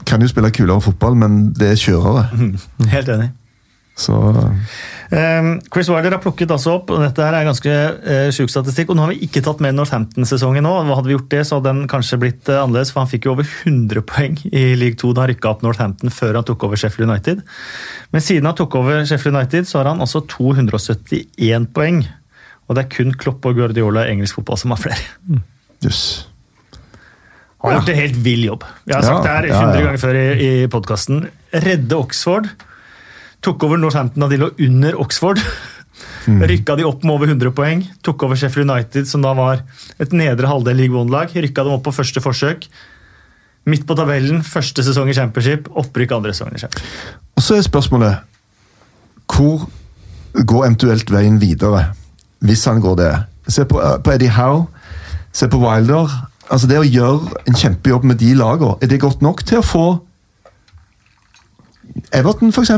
[0.06, 2.28] kan jo spille kulere fotball, men det er kjørere.
[2.94, 3.32] Helt enig.
[3.98, 4.18] Så
[5.12, 8.94] Eh, Chris Wilder har plukket altså opp, og dette her er ganske uh, sjuk statistikk.
[8.94, 10.72] og Nå har vi ikke tatt med Northampton-sesongen nå.
[10.88, 13.34] Hadde vi gjort det, så hadde den kanskje blitt eh, annerledes, for han fikk jo
[13.34, 16.80] over 100 poeng i league 2 da han rykka opp Northampton før han tok over
[16.80, 17.44] Sheffield United.
[18.16, 22.06] Men siden han tok over Sheffield United, så har han altså 271 poeng.
[22.72, 25.42] Og det er kun Klopp og Guardiola i engelsk fotball som har flere.
[25.84, 26.04] jøss.
[27.62, 28.64] har gjort en helt vill jobb.
[28.88, 29.86] Jeg har Ja, sagt det her ja, 100 ja.
[29.90, 31.26] ganger før i, i podkasten.
[31.52, 32.48] Redde Oxford.
[33.44, 35.42] Tok over Northampton da de lå under Oxford.
[36.30, 36.40] Mm.
[36.50, 37.84] Rykka de opp med over 100 poeng.
[38.06, 39.62] Tok over Sheffield United, som da var
[40.02, 41.34] et nedre halvdel League One-lag.
[41.36, 42.70] Rykka dem opp på første forsøk.
[43.70, 45.68] Midt på tabellen, første sesong i Championship.
[45.78, 47.20] Opprykk andre sesong i Championship.
[47.38, 48.16] Og så er spørsmålet
[49.32, 49.68] Hvor
[50.34, 51.92] går eventuelt veien videre,
[52.46, 53.12] hvis han går det?
[53.52, 54.66] Se på, eh, på Eddie Howe,
[55.34, 56.10] se på Wilder.
[56.52, 59.66] Altså Det å gjøre en kjempejobb med de lagene, er det godt nok til å
[59.66, 59.86] få
[62.12, 62.72] Everton, f.eks.?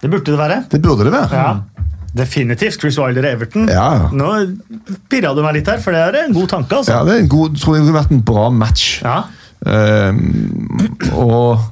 [0.00, 0.64] Det burde det være.
[0.70, 1.32] Det burde det være.
[1.32, 1.84] Ja,
[2.16, 2.80] definitivt.
[2.80, 3.68] Chris Wilder og Everton.
[3.72, 4.10] Ja.
[4.12, 4.32] Nå
[5.08, 6.76] pirra du meg litt her, for det er en god tanke.
[6.76, 6.92] altså.
[6.92, 9.00] Ja, det er en god, tror jeg har vært en bra match.
[9.04, 9.22] Ja.
[9.64, 11.64] Um, og,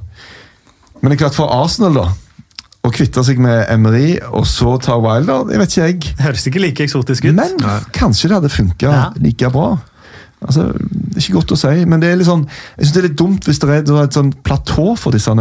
[1.01, 2.07] men det er klart for Arsenal, da.
[2.83, 6.15] Å kvitte seg med Emery og så ta Wilder, det vet ikke jeg.
[6.19, 7.35] Høres ikke like eksotisk ut.
[7.37, 7.53] Men
[7.95, 9.03] kanskje det hadde funka Ja.
[9.23, 9.77] like bra.
[10.43, 12.43] Altså, Det er ikke godt å si, men det er litt sånn,
[12.77, 15.31] jeg synes det er litt dumt hvis det er et, et sånn platå for disse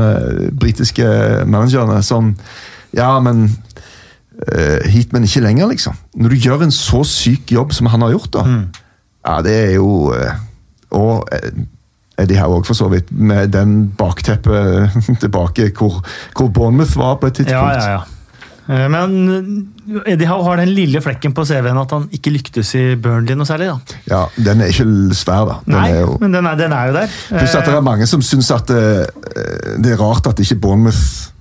[0.54, 2.02] britiske managerne.
[2.04, 2.36] som
[2.94, 3.56] Ja, men
[4.52, 5.94] eh, hit, men ikke lenger, liksom.
[6.14, 8.42] Når du gjør en så syk jobb som han har gjort, da.
[8.44, 8.68] Mm.
[9.26, 10.32] Ja, det er jo eh,
[10.92, 11.50] Og eh,
[12.22, 13.10] Eddie her òg, for så vidt.
[13.12, 14.90] Med den bakteppet
[15.22, 16.00] tilbake hvor,
[16.36, 17.78] hvor Bournemouth var på et tidspunkt.
[17.82, 17.92] ja, ja.
[17.92, 18.08] ja.
[18.88, 19.14] Men
[20.06, 23.44] Eddie Howe har den lille flekken på CV-en at han ikke lyktes i Burnley noe
[23.48, 23.66] særlig.
[23.72, 23.98] da.
[24.06, 24.86] Ja, Den er ikke
[25.18, 25.56] svær, da.
[25.66, 27.16] Den Nei, jo, men den er, den er jo der.
[27.34, 28.84] Pluss at det Eh, er mange som syns at det,
[29.82, 31.31] det er rart at ikke Bournemouth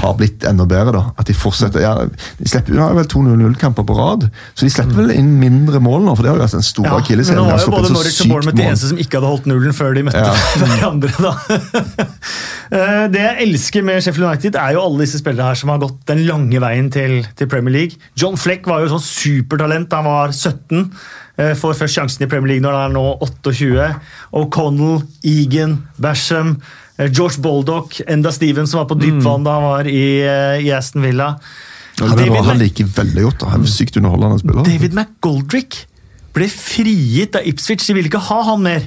[0.00, 0.92] har blitt enda bedre.
[0.96, 1.02] da.
[1.20, 1.82] At de fortsetter.
[1.84, 1.92] Ja,
[2.38, 6.14] de slipper jo vel 2-0-0-kamper på rad, så de slipper vel inn mindre mål nå.
[6.16, 8.30] for det har jo vært en stor Ja, men nå var jo både Norwich og
[8.32, 10.32] Bournemouth de eneste som ikke hadde holdt nullen før de møtte Ja.
[10.62, 11.12] hverandre.
[11.20, 12.08] da.
[13.12, 16.02] Det jeg elsker med Sheffield United, er jo alle disse spillere her som har gått
[16.10, 17.96] den lange veien til, til Premier League.
[18.20, 20.82] John Fleck var jo sånn supertalent da han var 17.
[21.40, 23.88] eh, Får først sjansen i Premier League når han er nå 28.
[24.36, 26.58] O'Connell, Egan, Basham,
[26.98, 30.72] George Baldock, Enda Stevens som var på dypt vann da han var i, eh, i
[30.74, 31.36] Aston Villa.
[31.98, 33.44] Ja, det var han liker veldig godt.
[33.50, 34.66] Han er Sykt underholdende spiller.
[34.66, 35.80] David McGoldrick
[36.34, 37.86] ble frigitt av Ipswich.
[37.86, 38.86] De ville ikke ha han mer.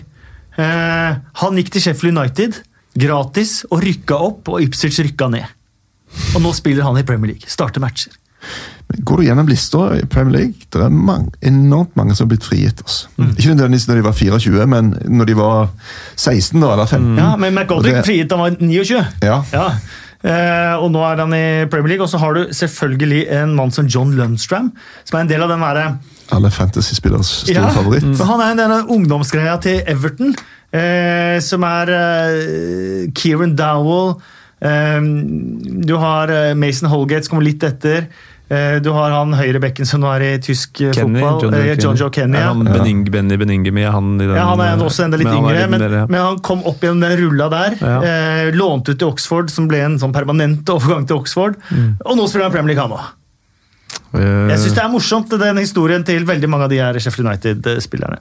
[0.59, 2.61] Eh, han gikk til Sheffield United
[2.99, 5.47] gratis og rykka opp, og Ipswich rykka ned.
[6.35, 7.47] Og nå spiller han i Premier League.
[7.51, 8.11] Starter matcher.
[9.05, 12.45] Går du gjennom lista i Premier League, det er mange, enormt mange som har blitt
[12.45, 12.83] frigitt.
[12.83, 13.07] Altså.
[13.17, 13.31] Mm.
[13.37, 15.73] Ikke nødvendigvis når de var 24, men når de var
[16.15, 17.17] 16 da, eller 15.
[17.17, 19.03] Ja, Men McGoldrick frigitt da han var 29.
[19.23, 19.41] Ja.
[20.21, 23.71] Eh, og nå er han i Premier League, og så har du selvfølgelig en mann
[23.73, 24.69] som John Lundstram,
[25.03, 25.85] som er en del av den derre
[26.31, 28.05] Alle fantasy-spillers store Ja, favoritt.
[28.05, 28.19] Mm.
[28.29, 30.35] Han er av ungdomsgreia til Everton,
[30.71, 34.13] eh, som er eh, Kieran Dowell.
[34.61, 35.01] Eh,
[35.89, 38.05] du har eh, Mason Holgate, som kommer litt etter.
[38.51, 41.53] Eh, du har han høyrebekken som nå er i tysk eh, Kenny, fotball.
[41.79, 42.35] John, eh, Joe Kenny.
[42.35, 42.47] Er Ja.
[42.51, 45.39] han Bening, Benny Beningemi, er han i den Ja, han er også enda litt men
[45.39, 46.05] yngre, men, mer, ja.
[46.09, 47.77] men han kom opp gjennom den rulla der.
[47.79, 47.95] Ja.
[48.03, 51.55] Eh, lånt ut til Oxford, som ble en sånn permanent overgang til Oxford.
[51.71, 51.95] Mm.
[52.05, 53.09] Og nå spiller han Premier League, han òg.
[54.13, 57.29] Eh, Jeg syns det er morsomt, den historien til veldig mange av de her Sheffield
[57.31, 58.19] United-spillerne.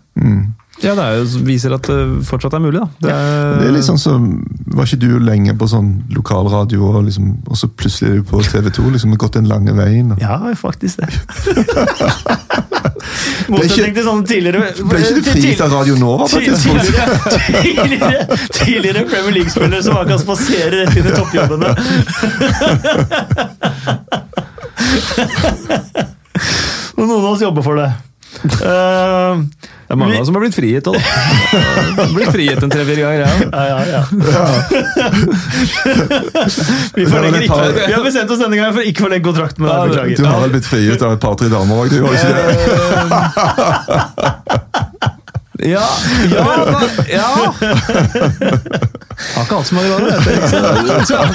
[0.81, 2.87] Ja, det er jo, viser at det fortsatt er mulig, da.
[3.05, 4.29] Det er, Det er litt sånn som,
[4.73, 8.41] Var ikke du lenge på sånn lokalradio, og, liksom, og så plutselig er du på
[8.47, 8.87] TV 2?
[8.95, 10.15] liksom Gått den lange veien?
[10.15, 10.23] Og.
[10.23, 11.09] Ja, faktisk det.
[13.51, 16.39] Motsetning til sånn tidligere Ble ikke du frigitt av Radio Nova på?
[16.41, 17.19] Tidligere,
[17.51, 21.71] tidligere, tidligere Premier League-spillere som bare kan spasere rett inn i toppjobbene.
[27.01, 27.91] Og noen av oss jobber for det.
[28.61, 29.43] Uh,
[29.91, 30.95] det er mange av oss som har blitt frigitt òg,
[31.99, 32.05] da.
[32.15, 33.31] blitt frigitt en tre-fire ganger, ja.
[33.51, 34.03] ja, ja, ja.
[36.95, 40.15] vi, ikke, vi har bestemt oss denne gangen for å ikke forlenge kontrakten med deg.
[40.21, 41.99] Du har vel blitt frigitt av et par-tre damer òg, du?
[42.07, 42.55] Har ikke det?
[45.61, 45.89] Ja,
[46.31, 46.81] ja, da,
[47.11, 47.29] ja.
[49.35, 50.29] Har ikke alt som har råd, vet du.
[51.07, 51.27] Så Jeg har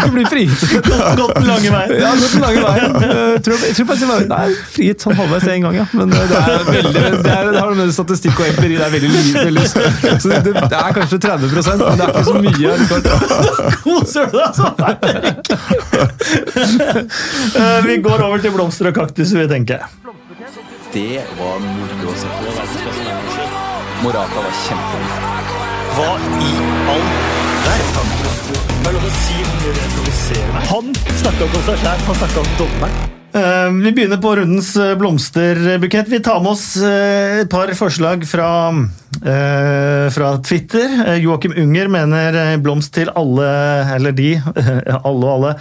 [0.00, 0.60] ikke blitt- frigitt.
[1.20, 1.90] Gått den lange veien.
[2.00, 2.92] Ja, gått den lange veien.
[3.00, 5.86] Jeg tror, jeg tror faktisk jeg var Nei, frigitt sånn halvveis en gang, ja.
[5.96, 6.24] Men det er
[6.70, 7.04] veldig Det,
[7.34, 9.10] er, det har med statistikk og empiri det er veldig
[9.56, 9.80] lite.
[10.20, 11.56] Så det, det er kanskje 30 men
[11.98, 12.70] det er ikke så mye.
[13.84, 14.74] Koser du deg sånn?
[17.60, 19.76] Eh, Vi går over til blomster og kaktus, vil jeg tenke.
[20.94, 22.36] Det var moro å se på.
[24.04, 25.29] Morata var kjempegod.
[25.96, 26.50] Hva i
[26.90, 27.06] all
[27.64, 28.10] verden?
[28.80, 29.86] Det er lov å si hvor mye det
[30.54, 30.68] meg.
[30.70, 33.16] Han snakka ikke om seg sjæl, han snakka om dommeren.
[33.30, 36.08] Eh, vi begynner på rundens eh, blomsterbukett.
[36.10, 38.48] Vi tar med oss eh, et par forslag fra,
[39.22, 40.96] eh, fra Twitter.
[41.22, 43.50] Joakim Unger mener blomst til alle,
[43.96, 44.32] eller de,
[45.10, 45.54] alle og alle,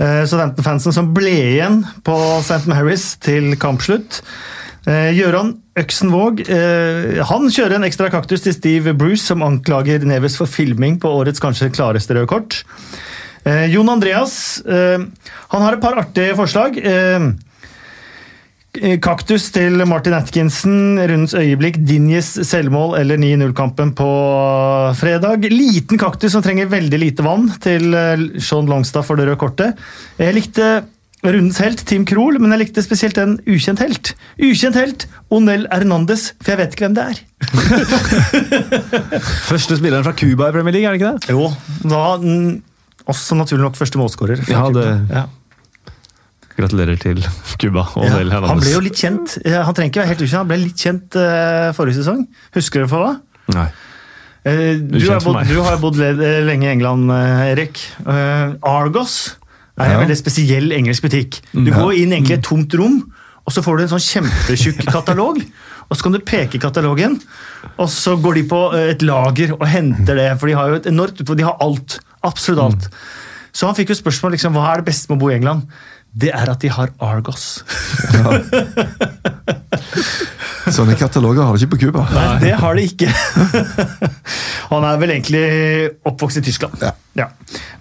[0.00, 2.64] Southampton-fansen som ble igjen på St.
[2.72, 4.22] Mary's til kampslutt.
[4.84, 10.36] Eh, Gøran Øksenvåg eh, han kjører en ekstra kaktus til Steve Bruce, som anklager Neves
[10.36, 12.60] for filming på årets kanskje klareste røde kort.
[13.48, 16.76] Eh, Jon Andreas han har et par artige forslag.
[19.04, 24.08] Kaktus til Martin Atkinson, rundens øyeblikk, Dinjes selvmål eller 9-0-kampen på
[24.98, 25.46] fredag.
[25.52, 27.94] Liten kaktus som trenger veldig lite vann til
[28.42, 29.78] Sean Longstad for det røde kortet.
[30.18, 30.72] Jeg likte
[31.24, 34.12] rundens helt, Team Krohl, men jeg likte spesielt en ukjent helt.
[34.36, 37.22] Ukjent helt, Onel Hernandez, for jeg vet ikke hvem det er.
[39.50, 41.32] Første spilleren fra Cuba i Premier League, er det ikke det?
[41.32, 41.48] Jo,
[41.88, 42.50] da mm,
[43.08, 44.44] også naturlig nok første målskårer.
[44.52, 44.66] Ja.
[45.12, 45.24] Ja.
[46.54, 47.18] Gratulerer til
[47.58, 48.12] Cuba Ja,
[48.46, 51.16] han ble jo litt kjent Han trenger ikke være helt ukjent, han ble litt kjent
[51.18, 52.20] uh, forrige sesong.
[52.54, 53.14] Husker du for hva?
[53.56, 53.66] Nei.
[54.44, 57.80] Uh, du, har bodd, du har bodd lenge i England, eh, Erik.
[58.06, 59.34] Uh, Argos
[59.82, 60.00] er en Ja.
[60.06, 61.40] veldig spesiell engelsk butikk.
[61.52, 61.78] Du Ja.
[61.82, 63.12] går inn egentlig i et tomt rom,
[63.46, 65.42] og så får du en sånn kjempetjukk katalog.
[65.90, 67.20] Og så kan du peke i katalogen,
[67.78, 70.30] og så går de på eh, et lager og henter det.
[70.40, 71.38] For de har jo et enormt utvalg.
[71.38, 71.98] De har alt.
[72.24, 72.88] Absolutt alt.
[73.52, 75.66] Så han fikk jo spørsmål liksom, hva er det beste med å bo i England.
[76.16, 77.62] Det er at de har Argos.
[80.74, 82.04] Sånne kataloger har de ikke på Cuba.
[82.14, 83.10] Nei, det har de ikke.
[84.72, 85.42] Han er vel egentlig
[86.08, 86.80] oppvokst i Tyskland.
[87.18, 87.28] Ja.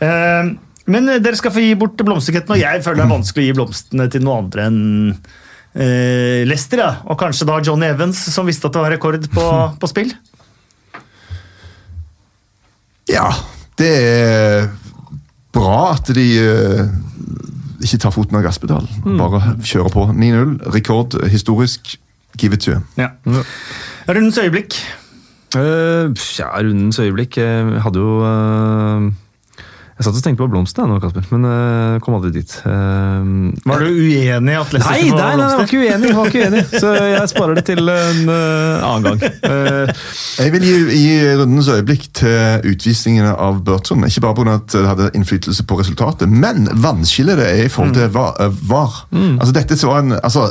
[0.03, 0.51] Eh,
[0.91, 3.55] Men dere skal få gi bort blomsterketten, og jeg føler det er vanskelig å gi
[3.55, 4.81] blomstene til noen andre enn
[5.13, 6.83] eh, Lester.
[6.83, 6.91] Ja.
[7.07, 9.47] Og kanskje da Johnny Evans, som visste at det var rekord på,
[9.81, 10.11] på spill.
[13.11, 13.29] Ja,
[13.79, 14.69] det er
[15.53, 16.93] bra at de eh,
[17.83, 19.17] ikke tar foten av gasspedalen.
[19.19, 20.07] Bare kjører på.
[20.15, 21.95] 9-0, rekord, historisk.
[22.39, 22.85] Give it to him.
[22.97, 23.11] Ja.
[24.07, 24.79] Rundens øyeblikk.
[25.53, 26.09] Uh,
[26.39, 27.37] ja, rundens øyeblikk.
[27.37, 29.11] Jeg hadde jo eh,
[29.93, 32.53] Jeg satt og tenkte på blomstene nå, Kasper, men uh, kom aldri dit.
[32.65, 36.07] Uh, Var du uenig i at Leicester Nei, få nei, nei, jeg var ikke uenig,
[36.09, 36.63] jeg var ikke uenig.
[36.81, 39.37] Så jeg sparer det til en uh, annen gang.
[39.45, 40.09] Uh,
[40.41, 44.03] Jeg vil gi, gi rundens øyeblikk til utvisningene av Burton.
[44.09, 44.57] Ikke bare pga.
[44.57, 48.33] at det hadde innflytelse på resultatet, men vannskillet det er i forhold til VAR.
[48.41, 48.53] var.
[48.73, 48.99] VAR.
[49.37, 50.49] Altså, dette var en, altså,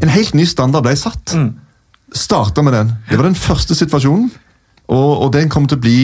[0.00, 1.36] en helt ny standard ble satt.
[2.16, 2.96] Starta med den.
[3.10, 4.30] Det var den første situasjonen.
[4.90, 6.00] Og, og den kom til å bli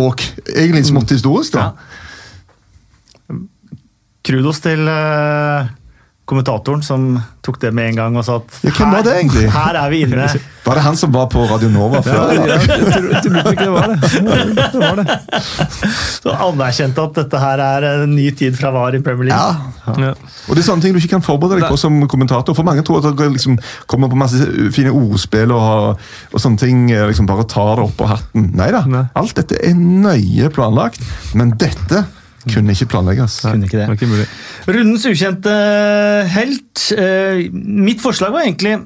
[0.00, 0.22] og,
[0.54, 1.58] egentlig smått historisk.
[1.58, 1.72] da.
[4.24, 5.68] Kudos til eh,
[6.30, 7.10] kommentatoren som
[7.44, 9.46] tok det med en gang og sa at Ja, hvem var det egentlig?
[9.54, 10.28] her er vi inne.
[10.60, 12.34] Var det han som var på Radio Nova før?
[12.36, 12.56] ja, ja.
[12.60, 14.10] jeg tror ikke det var det.
[14.74, 15.06] det, var det.
[16.20, 19.40] Så anerkjente at dette her er en ny tid fra VAR i Premier League.
[19.88, 19.94] Ja.
[20.04, 20.10] Ja.
[20.12, 22.54] Og det er sånne ting du ikke kan forberede deg på som kommentator.
[22.54, 23.56] For mange tror at dere liksom
[23.90, 24.44] kommer på masse
[24.76, 26.84] fine ordspill og, og sånne ting.
[26.92, 28.50] eh, liksom Bare tar det opp på hatten.
[28.60, 28.84] Nei da.
[29.16, 31.00] Alt dette er nøye planlagt.
[31.32, 32.04] Men dette
[32.48, 33.40] kunne ikke planlegges.
[33.44, 33.96] Kunne ikke Det det.
[33.98, 34.26] ikke mulig.
[34.70, 35.54] Rundens ukjente
[36.32, 36.86] helt.
[36.96, 38.78] Eh, mitt forslag var egentlig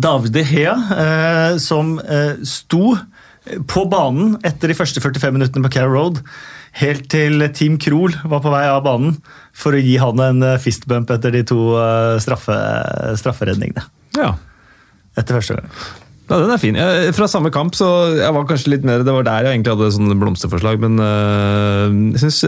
[0.00, 2.94] David De Hea, eh, som eh, sto
[3.68, 6.22] på banen etter de første 45 minuttene på Carrow Road,
[6.80, 9.18] helt til Team Krohl var på vei av banen
[9.54, 12.56] for å gi han en eh, fistbump etter de to eh, straffe,
[13.20, 13.84] strafferedningene.
[14.16, 14.32] Ja.
[15.18, 15.68] Etter første gang.
[16.24, 16.76] Ja, den er fin.
[16.78, 19.74] Jeg, fra samme kamp, så jeg var kanskje litt mer Det var der jeg egentlig
[19.74, 22.38] hadde sånne blomsterforslag, men øh, jeg syns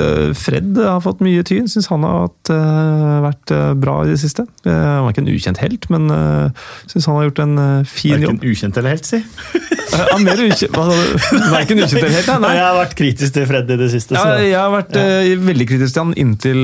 [0.41, 1.67] Fred har fått mye tyn.
[1.69, 3.53] Syns han har hatt, øh, vært
[3.83, 4.47] bra i det siste.
[4.65, 8.39] Han var ikke en ukjent helt, men øh, syns han har gjort en fin jobb.
[8.39, 9.21] Verken ukjent eller helt, si.
[9.21, 10.97] ja, er mer ukjent, sa?
[11.59, 12.53] Verken ukjent eller helt, nei.
[12.57, 14.17] Jeg har vært kritisk til Fred i det siste.
[14.17, 16.63] Ja, jeg har vært øh, veldig kritisk til han inntil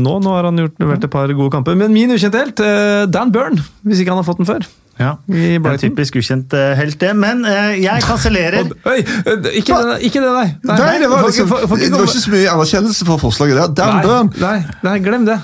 [0.00, 0.16] nå.
[0.24, 1.76] Nå har han gjort, vært et par gode kamper.
[1.76, 2.64] Men min ukjente helt,
[3.12, 4.64] Dan Byrne, hvis ikke han har fått den før.
[4.98, 5.16] Ja.
[5.26, 7.10] I En typisk ukjent eh, helt, det.
[7.18, 10.46] Men eh, jeg kansellerer Oi, øh, ikke det, ikke det, nei.
[10.70, 13.74] Nei, det var liksom, det var ikke så mye anerkjennelse for forslaget der.
[13.82, 14.32] Damn, Nei, Burn!
[14.38, 15.40] Nei, nei, glem det.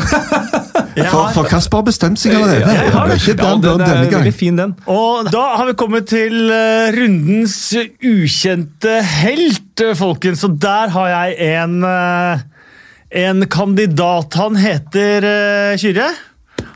[1.10, 2.66] For, for Kasper har bestemt seg allerede.
[2.66, 4.32] Ja, jeg Det ikke Ja, Dan den Burn er denne gang.
[4.34, 4.74] Fin, den.
[4.90, 10.44] Og da har vi kommet til eh, rundens ukjente helt, eh, folkens.
[10.46, 12.42] Og der har jeg en, eh,
[13.26, 14.34] en kandidat.
[14.40, 16.10] Han heter uh, Kyrre.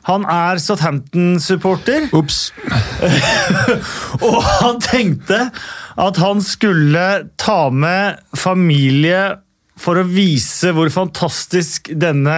[0.04, 2.10] Han er Southampton-supporter.
[2.16, 2.50] Ops.
[4.28, 5.46] Og han tenkte
[5.94, 7.06] at han skulle
[7.40, 9.22] ta med familie
[9.80, 12.36] for å vise hvor fantastisk denne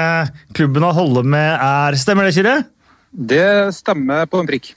[0.56, 1.98] klubben han holder med er.
[2.00, 2.56] Stemmer det, Kyrre?
[3.10, 4.72] Det stemmer på en prikk.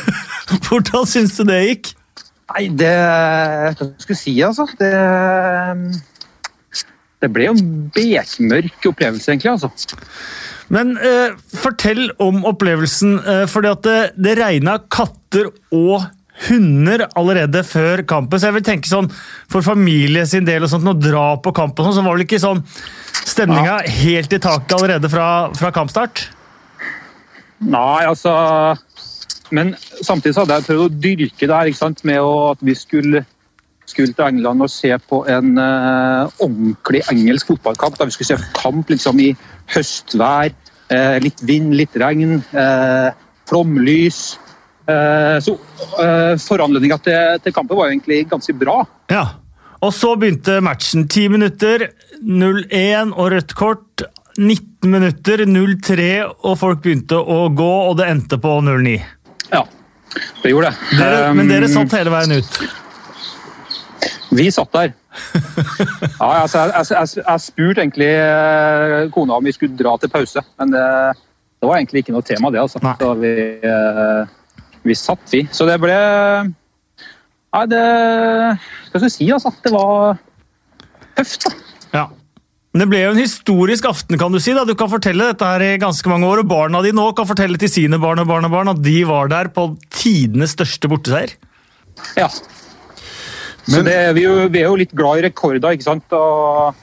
[0.66, 1.94] Hvordan syns du det gikk?
[2.52, 2.92] Nei, det
[3.78, 4.68] Hva skal jeg si, altså?
[4.78, 4.92] Det,
[7.22, 9.56] det ble jo en bekmørk opplevelse, egentlig.
[9.56, 9.72] altså.
[10.72, 16.08] Men eh, fortell om opplevelsen, eh, fordi at det, det regna katter og
[16.46, 18.40] hunder allerede før kampen.
[18.40, 19.08] Så jeg vil tenke sånn,
[19.52, 22.26] for familie sin del og sånt, å dra på kamp og sånn, så var vel
[22.26, 22.64] ikke sånn
[23.26, 26.26] stemninga helt i taket allerede fra, fra kampstart?
[27.64, 28.34] Nei, altså
[29.54, 32.02] men samtidig så hadde jeg prøvd å dyrke det her ikke sant?
[32.08, 33.22] med å, at vi skulle,
[33.86, 37.98] skulle til England og se på en eh, ordentlig engelsk fotballkamp.
[37.98, 39.30] Da vi skulle se kamp liksom i
[39.74, 40.52] høstvær,
[40.90, 43.08] eh, litt vind, litt regn, eh,
[43.48, 44.38] flomlys.
[44.86, 45.56] Eh, så
[46.42, 48.84] foranledninga til, til kampen var egentlig ganske bra.
[49.10, 49.26] Ja.
[49.84, 51.08] Og så begynte matchen.
[51.08, 51.90] 10 minutter,
[52.22, 54.06] 0-1 og rødt kort.
[54.36, 56.08] 19 minutter, 0-3,
[56.44, 58.96] og folk begynte å gå, og det endte på 0-9.
[59.48, 59.62] Ja,
[60.42, 60.98] det gjorde det.
[60.98, 62.58] Dere, men dere Um, satt hele veien ut.
[64.36, 64.94] Vi satt der.
[66.16, 70.10] Ja, altså, jeg, jeg, jeg, jeg spurte egentlig eh, kona om vi skulle dra til
[70.12, 70.84] pause, men det,
[71.60, 72.62] det var egentlig ikke noe tema, det.
[72.62, 72.80] altså.
[73.00, 73.32] Så vi,
[73.64, 74.22] eh,
[74.86, 75.42] vi satt, vi.
[75.52, 75.96] Så det ble
[77.56, 79.52] Nei, det Hva skal jeg si, altså?
[79.64, 80.18] Det var
[81.16, 81.52] tøft, da.
[81.94, 82.06] Ja.
[82.72, 84.52] Men det ble jo en historisk aften, kan du si.
[84.56, 84.66] da.
[84.68, 87.56] Du kan fortelle dette her i ganske mange år, og barna dine nå kan fortelle
[87.60, 91.32] til sine barn og barnebarn at de var der på tidenes største borteseier.
[92.20, 92.28] Ja.
[93.66, 96.14] Så det, vi, er jo, vi er jo litt glad i rekorder, ikke sant.
[96.14, 96.76] Og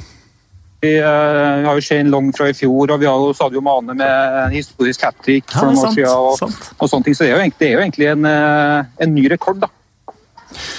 [0.84, 3.96] vi, vi har jo Shane Long fra i fjor, og vi har jo Sadio Mane
[3.96, 6.10] med en historisk hat trick Ja, for noen år siden.
[6.12, 7.16] Og, og sånne ting.
[7.16, 9.72] Så det er jo egentlig, det er jo egentlig en, eh, en ny rekord, da.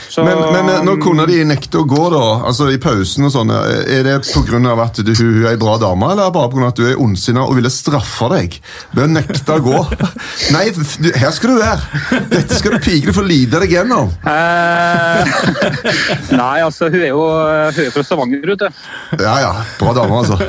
[0.09, 3.33] Så, Men, men eh, når kona di nekter å gå, da, altså i pausen og
[3.35, 4.75] sånn, er det pga.
[4.85, 6.69] at du, hun er ei bra dame, eller bare pga.
[6.71, 8.51] at du er ondsinna og ville straffe deg
[8.95, 9.81] ved å nekte å gå?
[10.55, 11.83] Nei, du, her skal du være!
[12.31, 14.09] Dette skal du pike, du får lide deg gjennom.
[14.29, 15.21] Eh,
[16.41, 18.69] Nei, altså, hun er jo hun er fra Stavanger, vet du.
[19.25, 20.37] Ja ja, bra dame, altså.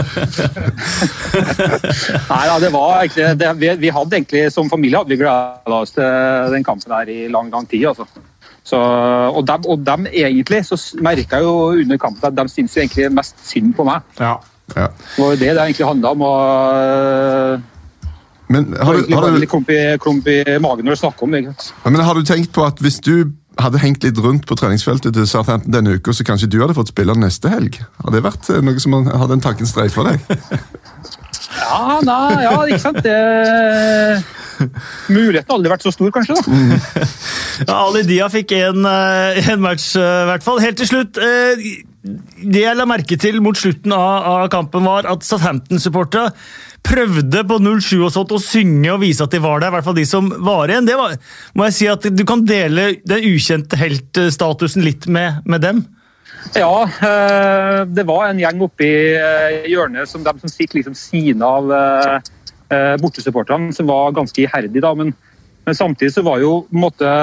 [2.29, 5.81] Nei da, det var egentlig det, vi, vi hadde egentlig som familie hadde vi gleda
[5.81, 7.87] oss til den kampen her i lang, lang tid.
[7.91, 8.07] altså.
[8.65, 12.73] Så, og, dem, og dem egentlig, så merka jeg jo under kampen at de syns
[12.75, 14.01] jo egentlig mest synd på meg.
[14.17, 14.39] Ja.
[14.73, 14.89] Det
[15.19, 16.21] var jo det det egentlig handla om.
[16.21, 17.61] og
[18.49, 21.43] Men har du, har, du, klump i, klump i magen når du snakker om det.
[21.45, 23.29] ja, men har du tenkt på at hvis du
[23.61, 26.91] hadde hengt litt rundt på treningsfeltet til Southampton denne uka, så kanskje du hadde fått
[26.91, 27.77] spille neste helg?
[28.03, 30.19] Har det vært eh, noe som hadde en tanken streifa deg?
[31.55, 33.03] Ja, nei, ja, ikke sant.
[33.05, 33.15] Det...
[35.15, 36.35] Muligheten har aldri vært så stor, kanskje.
[36.37, 37.07] da.
[37.69, 40.59] Ja, Ali Dia fikk en, eh, en match, eh, i hvert fall.
[40.63, 41.17] Helt til slutt.
[41.17, 41.61] eh,
[42.45, 46.33] Det jeg la merke til mot slutten av, av kampen, var at Southampton-supportere
[46.85, 49.71] prøvde på 07 og sånt å synge og vise at de var der.
[49.71, 50.85] I hvert fall de som var igjen.
[50.85, 51.15] Det var,
[51.57, 55.81] må jeg si at Du kan dele den ukjente heltstatusen litt med, med dem.
[56.53, 56.85] Ja,
[57.89, 58.85] det var en gjeng oppi
[59.65, 61.71] hjørnet som de som fikk liksom siden av
[62.69, 64.81] eh, bortesupporterne, som var ganske iherdig.
[64.81, 65.13] da, men,
[65.65, 67.13] men samtidig så var jo på en måte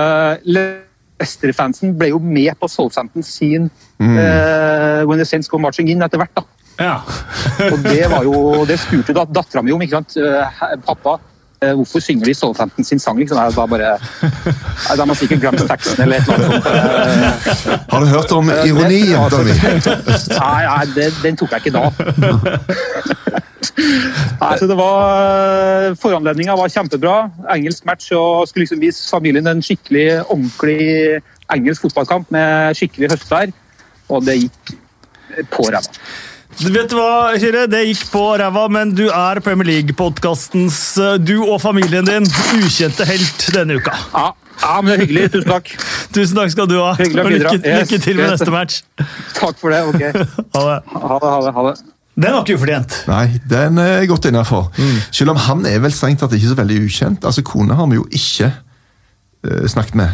[0.45, 3.70] Leicester-fansen ble jo med på Southampton sin
[4.01, 6.34] eh, When the Saints Go Marching In etter hvert.
[6.36, 6.45] da.
[6.80, 6.95] Ja.
[7.68, 9.82] Og det var jo, det spurte da dattera mi om.
[9.82, 10.16] ikke sant?
[10.16, 11.18] Eh, Pappa,
[11.78, 13.18] hvorfor synger de Southampton sin sang?
[13.18, 13.38] liksom?
[13.56, 13.92] Var bare,
[14.22, 16.66] Nei, De man sikkert glemt teksten eller et eller annet sånt.
[16.66, 19.54] Eh, Har du hørt om ironi, jenta mi?
[20.38, 21.84] Nei, nei det, den tok jeg ikke da.
[24.42, 27.16] Nei, så det var Foranledninga var kjempebra.
[27.54, 33.54] Engelsk match og skulle liksom vise familien en skikkelig ordentlig engelsk fotballkamp med skikkelig høstvær.
[34.12, 34.74] Og det gikk
[35.52, 35.94] på ræva.
[36.61, 37.64] Du vet du hva, Kyrre?
[37.70, 42.28] Det gikk på ræva, men du er Premier League-podkastens, eh, du og familien din,
[42.61, 43.94] ukjente helt denne uka.
[44.12, 44.26] Ja,
[44.61, 45.24] ja, men det er hyggelig.
[45.32, 45.72] Tusen takk.
[46.14, 46.92] Tusen takk skal du ha.
[47.00, 47.78] Hyggelig å Og lykke, bidra.
[47.80, 48.82] Lykke til med neste match.
[49.38, 49.80] Takk for det.
[49.88, 50.03] ok.
[50.55, 50.78] Ha det.
[50.92, 51.32] Ha det.
[51.32, 51.74] ha det, ha det.
[52.22, 52.98] Den var ikke ufortjent.
[53.09, 54.68] Nei, den er godt innafor.
[55.11, 57.24] Selv om han er vel strengt tatt ikke så veldig ukjent.
[57.24, 60.12] Altså, Kone har vi jo ikke uh, snakket med.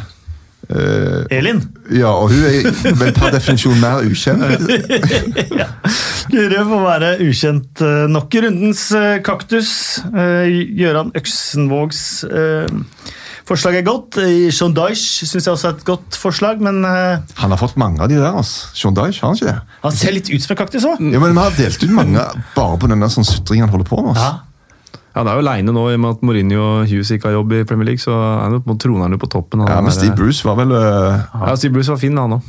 [0.68, 1.62] Eh, Elin?
[1.96, 2.66] ja, og hun er
[2.98, 4.66] vel per definisjon mer ukjent.
[6.32, 9.70] Guri får være ukjent eh, nok i rundens eh, kaktus.
[10.12, 12.02] Gøran Øksenvågs
[13.48, 14.18] forslag er godt.
[14.52, 18.10] Sean Dyche syns jeg også er et godt forslag, men Han har fått mange av
[18.12, 18.34] de der.
[18.36, 18.68] altså.
[18.76, 19.78] Sean Dyche, har han ikke det?
[19.86, 21.00] han ser litt ut som en kaktus òg.
[21.00, 22.26] Ja, men Vi har delt ut mange
[22.58, 24.12] bare på den der sånn sutringen han holder på med.
[24.18, 24.28] Altså.
[24.28, 24.44] Ja,
[25.14, 27.52] Det er jo aleine nå, i og med at Mourinho og Hughes ikke har jobb
[27.56, 27.98] i Premier League.
[28.02, 29.64] så er han på- troner på toppen.
[29.66, 31.18] Ja, Men Steve Bruce var vel uh...
[31.48, 32.42] Ja, Steve Bruce var fin, han òg.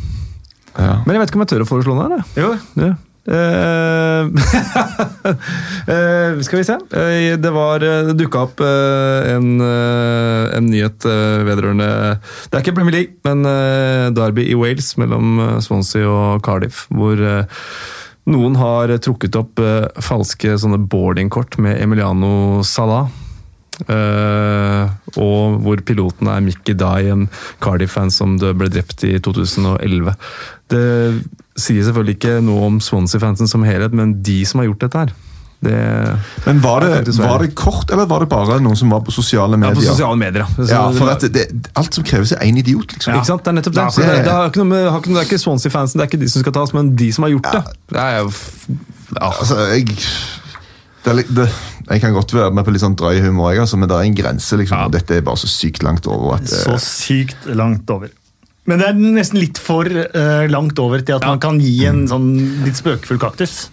[0.77, 0.95] ja.
[1.05, 2.19] Men jeg vet ikke om jeg tør å foreslå noe.
[2.37, 2.53] Jo.
[2.77, 2.93] Ja.
[3.29, 4.25] Uh,
[5.85, 6.77] uh, skal vi se.
[6.93, 11.89] Uh, det var Det dukka opp eh, en, eh, en nyhet eh, vedrørende
[12.49, 16.87] Det er ikke Premier League, men eh, Derby i Wales mellom eh, Swansea og Cardiff.
[16.89, 17.43] Hvor eh,
[18.29, 23.09] noen har trukket opp eh, falske sånne boardingkort med Emiliano Salah.
[23.87, 27.29] Uh, og hvor piloten er Mickey Dye, en
[27.63, 30.17] Cardiff-fan som ble drept i 2011.
[30.67, 30.81] Det
[31.55, 35.15] sier selvfølgelig ikke noe om Swansea-fansen som helhet, men de som har gjort dette her,
[35.61, 39.11] Det, Men var det, var det kort, eller var det bare noen som var på
[39.11, 39.75] sosiale medier?
[39.75, 40.47] ja, på sosiale medier, ja.
[40.55, 41.43] Så- Ja, for at det,
[41.75, 43.13] alt som kreves, er én idiot, liksom.
[43.17, 43.43] Ikke sant?
[43.43, 43.81] Det er nettopp det.
[43.83, 46.19] Ja, det, det- det, har ikke noe ikke, det er ikke Swansea-fansen, det er ikke
[46.23, 47.63] de som skal tas, men de som har gjort det.
[47.91, 48.31] Det er jo
[49.19, 49.31] ja.
[49.33, 49.85] Altså, jeg
[51.03, 51.49] det er, litt- det,
[51.89, 54.01] Jeg kan godt være med på litt sånn drøy humor, jeg, altså, men det er
[54.07, 54.55] en grense.
[54.57, 54.85] liksom, Ja.
[54.85, 58.07] og Dette er bare så sykt langt over at Så eh, sykt langt over.
[58.67, 61.27] Men det er nesten litt for uh, langt over til at Ja.
[61.29, 63.69] man kan gi en sånn litt spøkefull kaktus.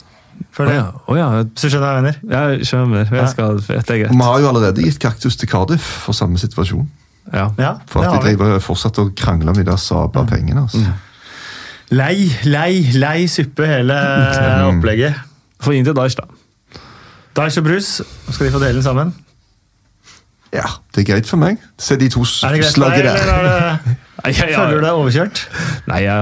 [0.57, 0.75] For det.
[0.75, 1.27] ja, Oh, ja.
[1.43, 2.21] Hvis du skjønner hva jeg mener?
[2.31, 3.11] Ja, skjønner.
[3.13, 4.11] Jeg skal, det er og greit.
[4.17, 6.87] Vi har jo allerede gitt kaktus til Cardiff for samme situasjon.
[7.33, 7.49] Ja.
[7.59, 8.37] Ja, For at de vi.
[8.37, 10.63] driver fortsatt og krangler om de der sabla pengene.
[10.63, 10.79] Altså.
[11.91, 14.79] Lei, lei, lei suppe, hele Mm.
[14.79, 15.15] opplegget.
[15.61, 16.27] Få inn til Daesh, da.
[17.37, 19.15] Daesh og Brus, skal de få dele den sammen?
[20.53, 20.63] Ja,
[20.95, 21.59] det er greit for meg.
[21.79, 23.79] Se de to Er det greit for deg, der.
[24.27, 25.41] er jeg, føler du deg overkjørt?
[25.87, 26.13] Nei, jeg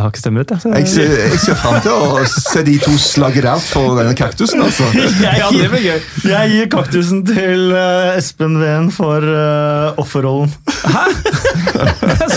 [0.00, 0.50] har, ikke stemmerett.
[0.54, 3.98] Jeg, så- Jeg ser, jeg ser fram til å se de to slagget der for
[4.00, 4.88] denne kaktusen, altså.
[5.26, 6.00] Jeg Ja, det blir gøy.
[6.30, 10.52] Jeg gir kaktusen til eh, Espen Ven for eh, offerrollen.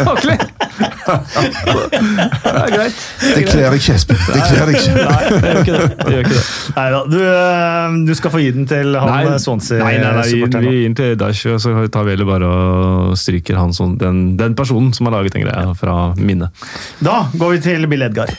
[0.04, 0.40] Saklig!
[0.74, 3.00] Det er greit.
[3.22, 4.20] Det kler deg ikke, Espen.
[4.24, 4.94] Det kler deg ikke.
[4.98, 5.88] Nei, det gjør ikke det.
[6.00, 7.02] det, gjør ikke det.
[7.14, 10.68] Du, eh, du skal få gi den til han Nei, eh, nei, nei, nei, Swansea-supporteren.
[10.68, 13.98] vi gir den til Dash, og så tar vi heller bare og stryker han sånn,
[14.02, 16.66] den, den personen som har laget den greia fra minnet.
[17.04, 18.32] Da går vi til Bill Edgar.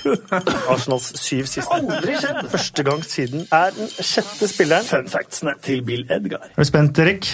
[0.73, 1.69] Arsenals syv siste.
[1.75, 2.45] Aldri skjedd!
[2.55, 4.87] Første gang siden er den sjette spilleren.
[4.89, 6.49] Fun factsene til Bill Edgar.
[6.55, 7.29] Er du spent, Erik?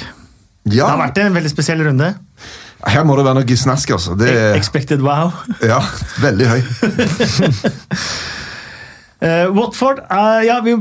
[0.70, 2.12] Det har vært en veldig spesiell runde.
[2.88, 4.16] Her må det være noe snask, altså.
[4.18, 5.32] Det er Expected wow.
[5.72, 5.80] ja,
[6.22, 6.60] veldig høy.
[9.20, 10.72] Uh, Watford uh, ja, vi,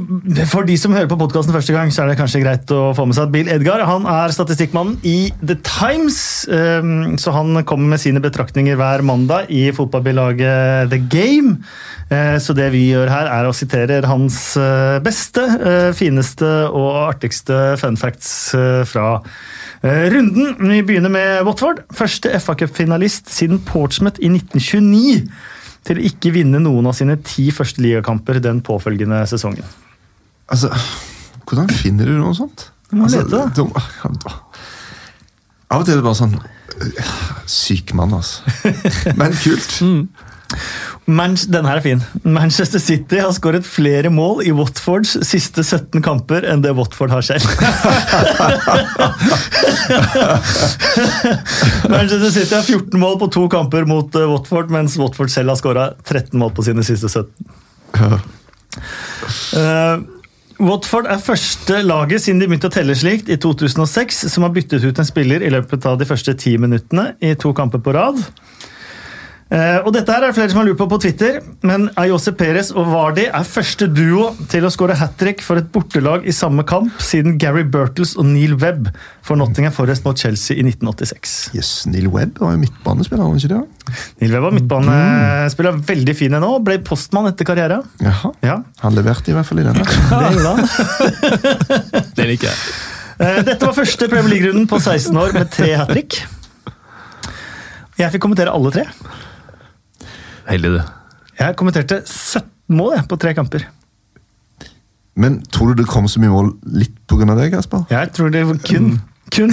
[0.47, 3.03] For de som hører på podkasten første gang, så er det kanskje greit å få
[3.09, 6.21] med seg at Bill Edgar han er statistikkmannen i The Times.
[6.47, 11.57] Um, så han kommer med sine betraktninger hver mandag i fotballbilaget The Game.
[12.07, 14.39] Uh, så det vi gjør her, er å sitere hans
[15.03, 15.43] beste,
[15.99, 18.53] fineste og artigste fun facts
[18.87, 19.17] fra
[19.83, 20.55] runden.
[20.69, 21.83] Vi begynner med Watford.
[21.95, 25.29] Første FA Cup-finalist siden Portsmouth i 1929
[25.87, 29.63] til å ikke vinne noen av sine ti første ligakamper den påfølgende sesongen.
[30.51, 30.71] Altså,
[31.47, 32.67] hvordan finner du noe sånt?
[32.89, 34.35] Du må altså, lete, de-
[35.69, 37.09] Av og til er det bare sånn øh,
[37.49, 38.41] Syk mann, altså.
[39.19, 39.77] Men kult.
[41.09, 42.03] Man, denne er fin.
[42.21, 47.25] Manchester City har skåret flere mål i Watfords siste 17 kamper enn det Watford har
[47.25, 47.41] selv.
[51.89, 55.57] Manchester City har 14 mål på to kamper mot eh, Watford, mens Watford selv har
[55.57, 57.25] skåra 13 mål på sine siste 17.
[59.57, 59.97] Uh,
[60.61, 64.85] Watford er første laget siden de begynte å telle slikt i 2006, som har byttet
[64.85, 68.21] ut en spiller i løpet av de første ti minuttene i to kamper på rad.
[69.49, 72.29] Eh, og dette her er det flere som har lurt på på Twitter, men Ayose
[72.37, 76.33] Perez og Vardy er første duo til å skåre hat trick for et bortelag i
[76.35, 78.91] samme kamp siden Gary Burtles og Neil Webb
[79.25, 81.33] for Nottingham Forest mot Chelsea i 1986.
[81.57, 83.95] Yes, Neil Webb var jo midtbanespiller, var han ikke det?
[84.21, 87.79] Neil Webb var midtbanespiller, veldig fin nå, ble postmann etter karriere.
[88.05, 88.31] Jaha.
[88.45, 89.81] Ja, Han leverte i hvert fall i denne.
[90.13, 90.69] det gjorde han.
[92.19, 92.59] Det liker jeg.
[93.19, 96.19] Eh, Dette var første Premier League-runden på 16 år med tre hat trick.
[97.99, 98.85] Jeg fikk kommentere alle tre.
[100.49, 100.79] Heldig, du.
[101.39, 103.67] Jeg kommenterte 17 mål jeg, på tre kamper.
[105.19, 107.35] Men tror du det kom så mye mål litt pga.
[107.35, 107.83] deg, Kasper?
[107.91, 108.93] Jeg tror det var kun.
[109.29, 109.51] Kun.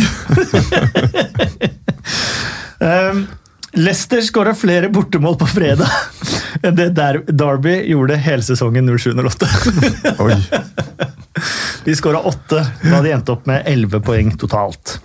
[2.81, 3.27] um,
[3.77, 5.91] Leicester skåra flere bortemål på fredag
[6.65, 9.47] enn det Der Derby gjorde helsesongen 07-08.
[11.85, 14.97] De skåra åtte da de endte opp med elleve poeng totalt.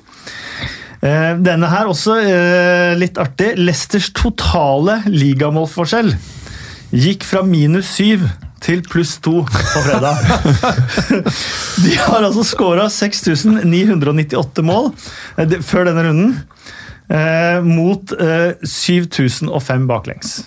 [1.02, 3.56] Eh, Denne her også eh, litt artig.
[3.58, 6.14] Leicesters totale ligamålforskjell
[6.92, 8.28] gikk fra minus syv
[8.62, 10.16] til pluss to på fredag.
[11.84, 14.92] De har altså skåra 6998 mål
[15.42, 16.32] eh, før denne runden.
[17.66, 20.46] Mot eh, 7005 baklengs.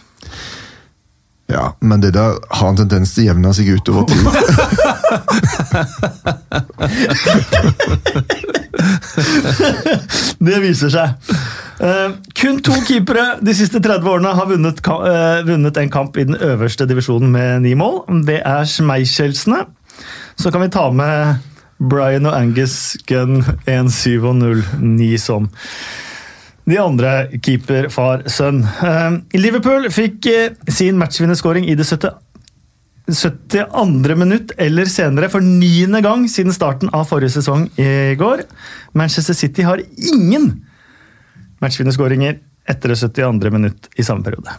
[1.53, 4.25] Ja, men det der har en tendens til å jevne seg ut over tid.
[10.47, 11.33] Det viser seg.
[11.75, 16.27] Uh, kun to keepere de siste 30 årene har vunnet, eh, vunnet en kamp i
[16.29, 18.05] den øverste divisjonen med ni mål.
[18.27, 19.65] Det er Schmeichelsene.
[20.37, 21.43] Så kan vi ta med
[21.79, 25.51] Brian og Angus Gunn 1-7 og 0-9 som
[26.65, 27.11] de andre
[27.45, 28.63] keeper, far, sønn.
[28.81, 32.24] Uh, Liverpool fikk eh, sin matchvinnerskåring i det 70
[33.07, 34.15] 72.
[34.17, 38.47] minutt eller senere for niende gang siden starten av forrige sesong i går.
[38.97, 40.51] Manchester City har ingen
[41.61, 42.39] matchvinnerskåringer
[42.69, 43.51] etter det 72.
[43.53, 44.57] minutt i samme periode.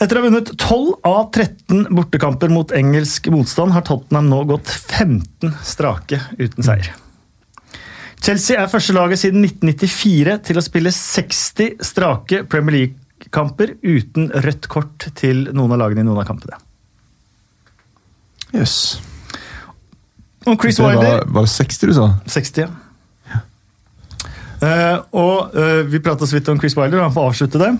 [0.00, 4.72] Etter å ha vunnet 12 av 13 bortekamper mot engelsk motstand, har Tottenham nå gått
[4.72, 6.94] 15 strake uten seier.
[8.20, 12.76] Chelsea er første laget siden 1994 til å spille 60 strake Premier
[13.20, 16.56] League-kamper uten rødt kort til noen av lagene i noen av kampene.
[18.54, 19.00] Jøss.
[20.46, 22.08] Og Chris Det var, Wilder var det 60 du sa?
[22.26, 22.68] 60, ja.
[24.60, 27.70] Uh, og uh, vi prata så vidt om Chris Wilder, og han får avslutte det.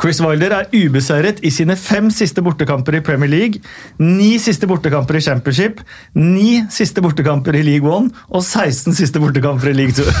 [0.00, 3.60] Chris Wilder er ubeseiret i sine fem siste bortekamper i Premier League,
[3.98, 5.80] ni siste bortekamper i Championship,
[6.14, 10.06] ni siste bortekamper i League One og 16 siste bortekamper i League Two.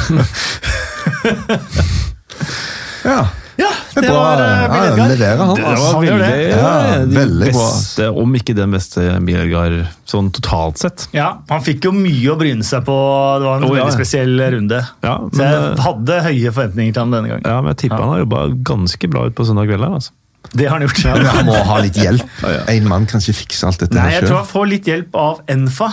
[3.00, 3.30] Ja.
[3.60, 5.08] Ja, Det det var Ja, Bill Edgar.
[5.12, 6.30] leverer han, Det var veldig.
[6.50, 6.72] Ja,
[7.20, 7.66] veldig bra.
[7.66, 9.76] beste, om ikke den beste Bjelgar
[10.08, 11.06] sånn totalt sett.
[11.16, 12.96] Ja, han fikk jo mye å bryne seg på.
[13.40, 13.84] Det var en oh, ja.
[13.84, 14.80] veldig spesiell runde.
[15.04, 17.46] Ja, Så jeg eh, hadde høye forventninger til ham denne gangen.
[17.46, 18.42] Ja, men jeg tipper han har jobba
[18.72, 19.86] ganske bra ut på søndag kveld.
[19.86, 20.16] her, Altså.
[20.56, 21.02] Det har han gjort.
[21.04, 22.24] Men han må ha litt hjelp.
[22.42, 22.62] Ja, ja.
[22.72, 25.42] En mann kan ikke fikse alt dette Nei, jeg tror han får litt hjelp av
[25.52, 25.90] Enfa.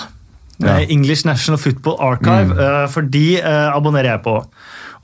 [0.58, 0.80] Ja.
[0.80, 2.88] eh, English National Football Archive, mm.
[2.90, 4.40] for de eh, abonnerer jeg på.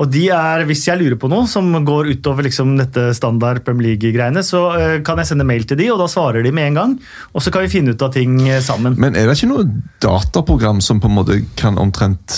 [0.01, 3.93] Og de er, Hvis jeg lurer på noe som går utover liksom dette standard Premier
[3.93, 6.79] League-greiene, så eh, kan jeg sende mail til de, og da svarer de med en
[6.79, 6.95] gang.
[7.33, 8.97] Og så kan vi finne ut av ting eh, sammen.
[8.99, 9.67] Men er det ikke noe
[10.03, 12.37] dataprogram som på en måte kan omtrent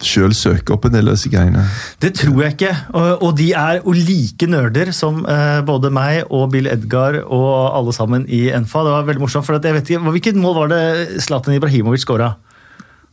[0.00, 1.66] sjøl søke opp en del av disse greiene?
[2.00, 2.74] Det tror jeg ikke.
[2.94, 7.50] Og, og de er jo like nerder som uh, både meg og Bill Edgar og
[7.76, 8.84] alle sammen i Enfa.
[8.86, 10.84] Det var veldig morsomt, for at jeg vet ikke, Hvilket mål var det
[11.22, 12.34] Zlatan Ibrahimovic skåra?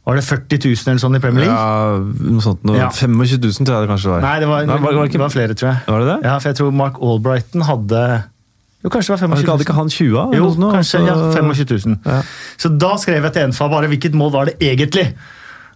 [0.07, 1.55] Var det 40 000 eller sånn i Premier League?
[1.57, 1.97] Ja,
[2.31, 2.87] noe sånt, noe, Ja.
[2.95, 4.21] 25 000 tror jeg det kanskje var.
[4.23, 5.81] Nei, det var, Nei, var, var det var flere, tror jeg.
[5.91, 6.17] var det det?
[6.29, 8.03] Ja, for jeg tror Mark Albrighton hadde
[8.85, 9.49] Jo, kanskje det var 25 000.
[9.51, 10.15] Hadde ikke han 20?
[10.21, 10.37] av?
[10.37, 11.01] Jo, noe kanskje.
[11.09, 11.97] Ja, 25 000.
[12.07, 12.21] Ja.
[12.63, 15.09] Så da skrev jeg til Enfa bare hvilket mål var det egentlig.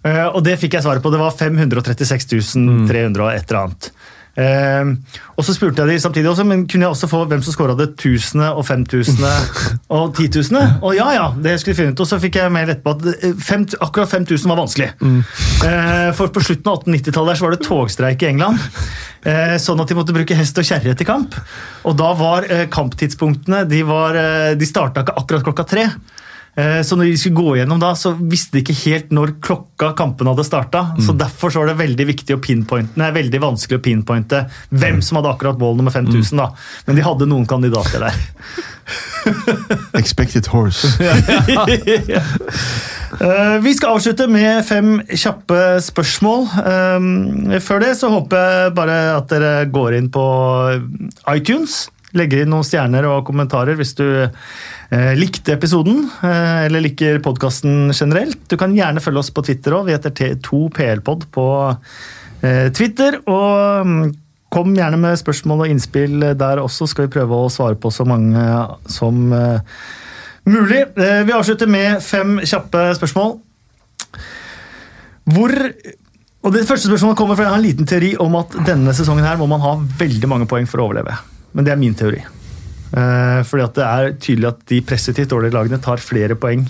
[0.01, 1.11] Uh, og det fikk jeg svaret på.
[1.13, 2.55] Det var 536
[2.87, 3.91] 300 og et eller annet.
[4.39, 4.91] Eh,
[5.35, 7.75] og så spurte jeg de samtidig også, men kunne jeg også få hvem som skåra
[7.75, 9.31] det tusende og femtusende
[9.97, 10.63] og titusende?
[10.79, 12.03] Og ja, ja, det skulle jeg finne ut.
[12.03, 14.89] Og så fikk jeg mail etterpå at eh, fem, akkurat 5000 var vanskelig.
[15.01, 18.63] Eh, for på slutten av 1890-tallet så var det togstreik i England.
[19.27, 21.35] Eh, sånn at de måtte bruke hest og kjerre til kamp.
[21.87, 24.17] Og da var kamptidspunktene De, var,
[24.57, 25.85] de starta ikke akkurat klokka tre.
[26.57, 29.93] Eh, Så når de skulle gå gjennom da, så visste de ikke helt når klokka
[29.95, 30.81] kampen hadde starta.
[30.99, 34.99] Så derfor så var det veldig viktig å pinpointe, nei, veldig vanskelig å pinpointe hvem
[35.01, 36.37] som hadde akkurat mål nummer 5000.
[36.41, 36.49] da.
[36.87, 38.19] Men de hadde noen kandidater der.
[40.01, 40.87] Expected horse.
[43.21, 46.45] Eh, Vi skal avslutte med fem kjappe spørsmål.
[46.61, 50.23] Eh, Før det så håper jeg bare at dere går inn på
[51.35, 51.89] iTunes.
[52.15, 54.05] Legger inn noen stjerner og kommentarer hvis du
[55.15, 58.41] likte episoden eh, eller liker podkasten generelt.
[58.51, 59.87] Du kan gjerne følge oss på Twitter òg.
[59.87, 61.45] Vi heter T2PLpod på
[62.43, 63.21] eh, Twitter.
[63.23, 64.01] Og mm,
[64.51, 68.03] kom gjerne med spørsmål og innspill der også, skal vi prøve å svare på så
[68.07, 68.43] mange
[68.91, 69.79] som eh,
[70.51, 70.83] mulig.
[70.99, 73.37] Eh, Vi avslutter med fem kjappe spørsmål.
[75.31, 75.55] Hvor
[76.41, 79.27] og Det første spørsmålet kommer fra jeg har en liten teori om at denne sesongen
[79.27, 81.13] her må man ha veldig mange poeng for å overleve.
[81.53, 82.23] Men det er min teori.
[82.91, 86.65] Eh, fordi at det er tydelig at de pressetivt dårlige lagene tar flere poeng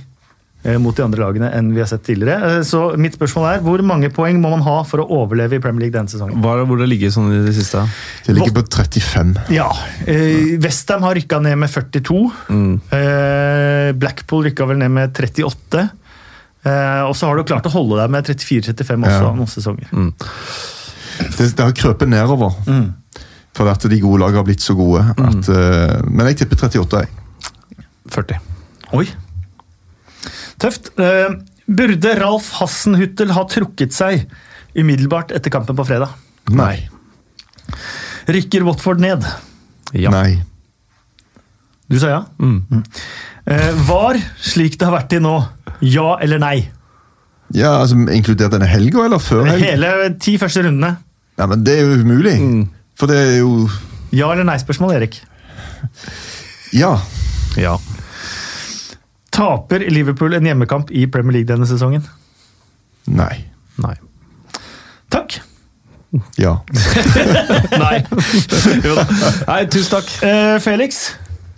[0.64, 2.60] eh, mot de andre lagene enn vi har sett tidligere.
[2.60, 5.64] Eh, så mitt spørsmål er hvor mange poeng må man ha for å overleve i
[5.64, 6.38] Premier League denne sesongen?
[6.44, 7.82] Hva er det hvor det ligger sånn i det siste?
[8.28, 9.34] Det ligger på 35.
[9.58, 9.70] Ja,
[10.06, 12.22] eh, Westham har rykka ned med 42.
[13.00, 15.88] Eh, Blackpool rykka vel ned med 38.
[16.62, 19.34] Eh, og så har du klart å holde deg med 34-35 også Ja.
[19.34, 19.90] noen sesonger.
[21.22, 22.54] Det, det har krøpet nedover.
[22.70, 22.92] Mm.
[23.58, 25.04] For at de gode lagene har blitt så gode.
[25.18, 27.04] At, eh, men jeg tipper 38.
[27.04, 27.86] Jeg.
[28.12, 28.40] 40.
[28.98, 29.06] Oi.
[30.62, 30.92] Tøft.
[31.00, 31.36] Eh,
[31.72, 34.26] burde Ralf Hassenhuttel ha trukket seg
[34.78, 36.14] umiddelbart etter kampen på fredag?
[36.56, 36.88] Nei.
[38.32, 39.26] Rykker Watford ned?
[39.96, 40.12] Ja.
[40.14, 40.42] Nei.
[41.92, 42.22] Du sa ja?
[42.40, 42.84] Mm.
[43.52, 45.36] Eh, var, slik det har vært til nå,
[45.84, 46.58] ja eller nei?
[47.52, 49.74] Ja, altså Inkludert denne helga, eller før helga?
[49.74, 50.94] Hele ti første rundene.
[51.40, 52.38] Ja, men Det er jo umulig.
[53.00, 53.70] For det er jo
[54.12, 55.22] Ja eller nei-spørsmål, Erik.
[56.76, 56.98] Ja.
[57.60, 57.78] Ja.
[59.32, 62.04] Taper Liverpool en hjemmekamp i Premier League denne sesongen?
[63.08, 63.46] Nei.
[63.82, 63.96] Nei.
[65.12, 65.40] Takk.
[66.38, 66.58] Ja.
[67.86, 67.98] Nei.
[68.86, 69.06] jo da.
[69.48, 70.12] Nei, tusen takk.
[70.28, 71.06] Eh, Felix,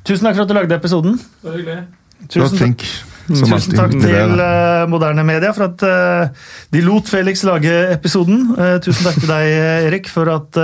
[0.06, 1.18] tusen takk for at du lagde episoden.
[1.42, 1.84] Det var
[2.30, 2.86] Tusen takk,
[3.28, 3.76] tusen alltid.
[3.78, 8.50] takk til eh, Moderne Media for at uh, de lot Felix lage episoden.
[8.58, 9.52] Uh, tusen takk til deg,
[9.90, 10.60] Erik, for at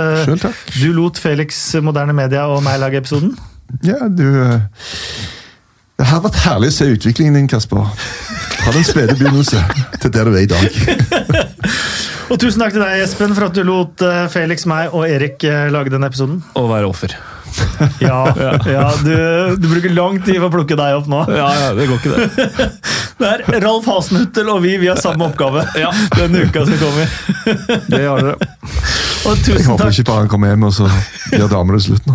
[0.76, 3.32] du lot Felix Moderne Media og meg lage episoden.
[3.86, 4.26] Ja, du
[6.00, 7.90] Det har vært herlig å se utviklingen din, Kasper.
[8.60, 9.60] Fra den spede begynnelse
[10.00, 10.80] til der du er i dag.
[12.30, 15.42] Og tusen takk til deg, Espen, for at du lot Felix, meg og Erik
[15.74, 16.38] lage denne episoden.
[16.54, 17.16] Og være offer.
[18.00, 18.20] Ja,
[18.66, 21.24] ja du, du bruker lang tid på å plukke deg opp nå.
[21.40, 22.70] Ja, ja, det går ikke, det.
[23.20, 25.90] Det er Ralf Hasenhuttel og vi, vi har samme oppgave ja.
[26.14, 27.10] denne uka som kommer.
[27.84, 28.48] Det har dere.
[29.28, 30.86] Og Jeg håper ikke bare han kommer hjem og så
[31.34, 32.14] gjør damer det slutt nå.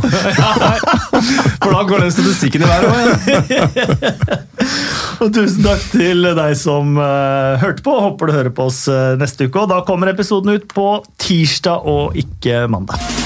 [1.62, 4.26] For da går den statistikken i været òg.
[5.22, 7.94] og tusen takk til deg som uh, hørte på.
[8.08, 9.62] Håper du hører på oss eh, neste uke.
[9.62, 10.90] Og da kommer episoden ut på
[11.22, 13.25] tirsdag og ikke mandag.